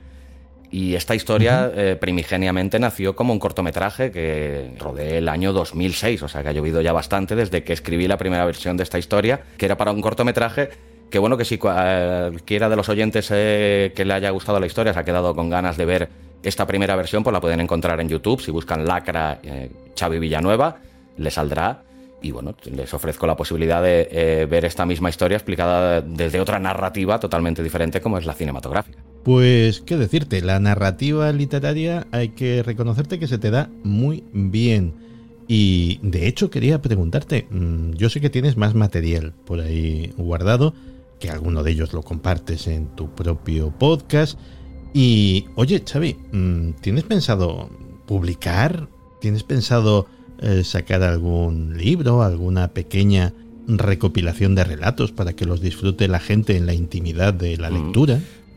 y 0.69 0.95
esta 0.95 1.15
historia 1.15 1.71
eh, 1.73 1.97
primigeniamente 1.99 2.77
nació 2.77 3.15
como 3.15 3.31
un 3.31 3.39
cortometraje 3.39 4.11
que 4.11 4.73
rodeé 4.77 5.19
el 5.19 5.29
año 5.29 5.53
2006, 5.53 6.21
o 6.23 6.27
sea 6.27 6.43
que 6.43 6.49
ha 6.49 6.51
llovido 6.51 6.81
ya 6.81 6.91
bastante 6.91 7.35
desde 7.35 7.63
que 7.63 7.73
escribí 7.73 8.07
la 8.07 8.17
primera 8.17 8.45
versión 8.45 8.75
de 8.75 8.83
esta 8.83 8.99
historia, 8.99 9.41
que 9.57 9.65
era 9.65 9.77
para 9.77 9.91
un 9.91 10.01
cortometraje 10.01 10.69
que 11.09 11.19
bueno 11.19 11.37
que 11.37 11.45
si 11.45 11.57
cualquiera 11.57 12.69
de 12.69 12.75
los 12.75 12.89
oyentes 12.89 13.29
eh, 13.31 13.93
que 13.95 14.05
le 14.05 14.13
haya 14.13 14.29
gustado 14.31 14.59
la 14.59 14.65
historia 14.65 14.93
se 14.93 14.99
ha 14.99 15.05
quedado 15.05 15.35
con 15.35 15.49
ganas 15.49 15.77
de 15.77 15.85
ver 15.85 16.09
esta 16.43 16.67
primera 16.67 16.95
versión, 16.95 17.23
pues 17.23 17.33
la 17.33 17.41
pueden 17.41 17.59
encontrar 17.59 17.99
en 17.99 18.09
YouTube 18.09 18.41
si 18.41 18.51
buscan 18.51 18.85
Lacra 18.85 19.39
eh, 19.43 19.69
Villanueva 20.19 20.77
le 21.17 21.31
saldrá 21.31 21.83
y 22.21 22.31
bueno, 22.31 22.55
les 22.65 22.93
ofrezco 22.93 23.27
la 23.27 23.35
posibilidad 23.35 23.81
de 23.81 24.07
eh, 24.11 24.47
ver 24.49 24.65
esta 24.65 24.85
misma 24.85 25.09
historia 25.09 25.37
explicada 25.37 26.01
desde 26.01 26.39
otra 26.39 26.59
narrativa 26.59 27.19
totalmente 27.19 27.61
diferente 27.61 28.01
como 28.01 28.17
es 28.17 28.25
la 28.25 28.33
cinematográfica. 28.33 28.99
Pues, 29.23 29.81
¿qué 29.81 29.97
decirte? 29.97 30.41
La 30.41 30.59
narrativa 30.59 31.31
literaria 31.31 32.07
hay 32.11 32.29
que 32.29 32.63
reconocerte 32.63 33.19
que 33.19 33.27
se 33.27 33.37
te 33.37 33.51
da 33.51 33.69
muy 33.83 34.23
bien. 34.33 34.93
Y 35.47 35.99
de 36.01 36.27
hecho 36.27 36.49
quería 36.49 36.81
preguntarte, 36.81 37.47
mm, 37.49 37.91
yo 37.93 38.09
sé 38.09 38.19
que 38.19 38.29
tienes 38.29 38.57
más 38.57 38.73
material 38.73 39.33
por 39.45 39.59
ahí 39.59 40.13
guardado, 40.17 40.73
que 41.19 41.29
alguno 41.29 41.63
de 41.63 41.71
ellos 41.71 41.93
lo 41.93 42.03
compartes 42.03 42.67
en 42.67 42.87
tu 42.95 43.09
propio 43.13 43.71
podcast. 43.71 44.37
Y, 44.93 45.45
oye, 45.55 45.83
Xavi, 45.85 46.17
mm, 46.31 46.71
¿tienes 46.81 47.03
pensado 47.03 47.69
publicar? 48.05 48.87
¿Tienes 49.21 49.43
pensado 49.43 50.07
eh, 50.39 50.63
sacar 50.63 51.03
algún 51.03 51.77
libro, 51.77 52.21
alguna 52.21 52.69
pequeña 52.69 53.33
recopilación 53.67 54.55
de 54.55 54.63
relatos 54.63 55.11
para 55.11 55.33
que 55.33 55.45
los 55.45 55.61
disfrute 55.61 56.07
la 56.07 56.19
gente 56.19 56.55
en 56.55 56.65
la 56.65 56.73
intimidad 56.73 57.33
de 57.33 57.57
la 57.57 57.69
mm. 57.69 57.75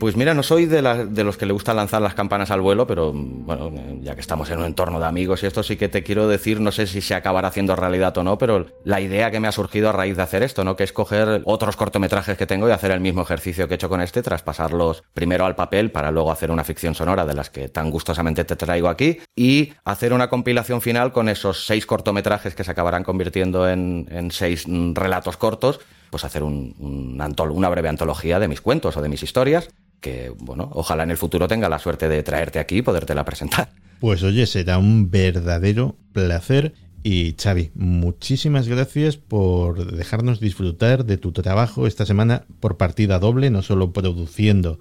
Pues 0.01 0.15
mira, 0.15 0.33
no 0.33 0.41
soy 0.41 0.65
de, 0.65 0.81
los 0.81 1.37
que 1.37 1.45
le 1.45 1.53
gusta 1.53 1.75
lanzar 1.75 2.01
las 2.01 2.15
campanas 2.15 2.49
al 2.49 2.59
vuelo, 2.59 2.87
pero 2.87 3.13
bueno, 3.13 3.71
ya 4.01 4.15
que 4.15 4.21
estamos 4.21 4.49
en 4.49 4.57
un 4.57 4.65
entorno 4.65 4.99
de 4.99 5.05
amigos 5.05 5.43
y 5.43 5.45
esto 5.45 5.61
sí 5.61 5.75
que 5.75 5.89
te 5.89 6.01
quiero 6.01 6.27
decir, 6.27 6.59
no 6.59 6.71
sé 6.71 6.87
si 6.87 7.01
se 7.01 7.13
acabará 7.13 7.49
haciendo 7.49 7.75
realidad 7.75 8.17
o 8.17 8.23
no, 8.23 8.39
pero 8.39 8.65
la 8.83 8.99
idea 8.99 9.29
que 9.29 9.39
me 9.39 9.47
ha 9.47 9.51
surgido 9.51 9.89
a 9.89 9.91
raíz 9.91 10.17
de 10.17 10.23
hacer 10.23 10.41
esto, 10.41 10.63
¿no? 10.63 10.75
Que 10.75 10.85
es 10.85 10.91
coger 10.91 11.43
otros 11.45 11.75
cortometrajes 11.75 12.35
que 12.35 12.47
tengo 12.47 12.67
y 12.67 12.71
hacer 12.71 12.89
el 12.89 12.99
mismo 12.99 13.21
ejercicio 13.21 13.67
que 13.67 13.75
he 13.75 13.75
hecho 13.75 13.89
con 13.89 14.01
este, 14.01 14.23
traspasarlos 14.23 15.03
primero 15.13 15.45
al 15.45 15.53
papel 15.53 15.91
para 15.91 16.09
luego 16.09 16.31
hacer 16.31 16.49
una 16.49 16.63
ficción 16.63 16.95
sonora 16.95 17.27
de 17.27 17.35
las 17.35 17.51
que 17.51 17.69
tan 17.69 17.91
gustosamente 17.91 18.43
te 18.43 18.55
traigo 18.55 18.89
aquí 18.89 19.19
y 19.35 19.71
hacer 19.85 20.13
una 20.13 20.29
compilación 20.29 20.81
final 20.81 21.11
con 21.11 21.29
esos 21.29 21.67
seis 21.67 21.85
cortometrajes 21.85 22.55
que 22.55 22.63
se 22.63 22.71
acabarán 22.71 23.03
convirtiendo 23.03 23.69
en, 23.69 24.31
seis 24.31 24.65
relatos 24.95 25.37
cortos 25.37 25.79
pues 26.09 26.25
hacer 26.25 26.41
un, 26.41 26.75
una 26.79 27.69
breve 27.69 27.87
antología 27.87 28.39
de 28.39 28.47
mis 28.47 28.61
cuentos 28.61 28.97
o 28.97 29.01
de 29.03 29.07
mis 29.07 29.21
historias 29.21 29.69
que, 30.01 30.33
bueno, 30.37 30.69
ojalá 30.73 31.03
en 31.03 31.11
el 31.11 31.17
futuro 31.17 31.47
tenga 31.47 31.69
la 31.69 31.79
suerte 31.79 32.09
de 32.09 32.23
traerte 32.23 32.59
aquí 32.59 32.77
y 32.77 32.81
podértela 32.81 33.23
presentar. 33.23 33.69
Pues 33.99 34.23
oye, 34.23 34.45
será 34.47 34.77
un 34.77 35.09
verdadero 35.09 35.95
placer. 36.11 36.73
Y 37.03 37.35
Xavi, 37.39 37.71
muchísimas 37.73 38.67
gracias 38.67 39.17
por 39.17 39.95
dejarnos 39.95 40.39
disfrutar 40.39 41.05
de 41.05 41.17
tu 41.17 41.31
trabajo 41.31 41.87
esta 41.87 42.05
semana 42.05 42.45
por 42.59 42.77
partida 42.77 43.17
doble, 43.19 43.49
no 43.49 43.61
solo 43.61 43.93
produciendo 43.93 44.79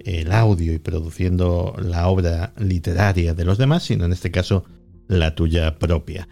el 0.00 0.32
audio 0.32 0.72
y 0.72 0.78
produciendo 0.78 1.74
la 1.78 2.08
obra 2.08 2.52
literaria 2.58 3.34
de 3.34 3.44
los 3.44 3.58
demás, 3.58 3.84
sino 3.84 4.04
en 4.04 4.12
este 4.12 4.30
caso 4.30 4.64
la 5.06 5.34
tuya 5.34 5.78
propia. 5.78 6.28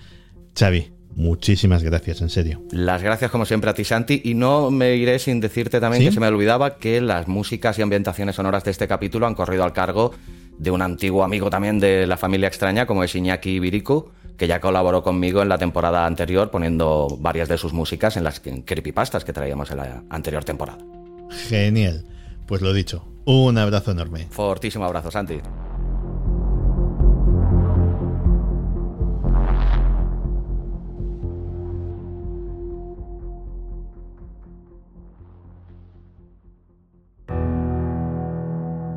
Xavi, 0.58 0.92
Muchísimas 1.14 1.82
gracias, 1.82 2.20
en 2.20 2.30
serio. 2.30 2.62
Las 2.70 3.02
gracias 3.02 3.30
como 3.30 3.44
siempre 3.44 3.70
a 3.70 3.74
ti, 3.74 3.84
Santi. 3.84 4.22
Y 4.24 4.34
no 4.34 4.70
me 4.70 4.94
iré 4.96 5.18
sin 5.18 5.40
decirte 5.40 5.80
también 5.80 6.04
que 6.04 6.12
se 6.12 6.20
me 6.20 6.28
olvidaba 6.28 6.76
que 6.78 7.00
las 7.00 7.28
músicas 7.28 7.78
y 7.78 7.82
ambientaciones 7.82 8.36
sonoras 8.36 8.64
de 8.64 8.70
este 8.70 8.88
capítulo 8.88 9.26
han 9.26 9.34
corrido 9.34 9.64
al 9.64 9.72
cargo 9.72 10.12
de 10.58 10.70
un 10.70 10.82
antiguo 10.82 11.24
amigo 11.24 11.50
también 11.50 11.78
de 11.80 12.06
la 12.06 12.16
familia 12.16 12.48
extraña, 12.48 12.86
como 12.86 13.02
es 13.02 13.14
Iñaki 13.14 13.58
Biriku, 13.58 14.10
que 14.36 14.46
ya 14.46 14.60
colaboró 14.60 15.02
conmigo 15.02 15.42
en 15.42 15.48
la 15.48 15.58
temporada 15.58 16.06
anterior 16.06 16.50
poniendo 16.50 17.08
varias 17.18 17.48
de 17.48 17.58
sus 17.58 17.72
músicas 17.72 18.16
en 18.16 18.24
las 18.24 18.40
creepypastas 18.40 19.24
que 19.24 19.32
traíamos 19.32 19.70
en 19.70 19.78
la 19.78 20.02
anterior 20.10 20.44
temporada. 20.44 20.78
Genial. 21.48 22.04
Pues 22.46 22.62
lo 22.62 22.72
dicho, 22.72 23.06
un 23.24 23.58
abrazo 23.58 23.92
enorme. 23.92 24.26
Fortísimo 24.30 24.84
abrazo, 24.84 25.10
Santi. 25.10 25.40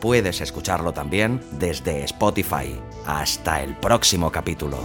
Puedes 0.00 0.40
escucharlo 0.40 0.92
también 0.92 1.40
desde 1.52 2.04
Spotify. 2.04 2.78
Hasta 3.06 3.62
el 3.62 3.74
próximo 3.76 4.30
capítulo. 4.30 4.78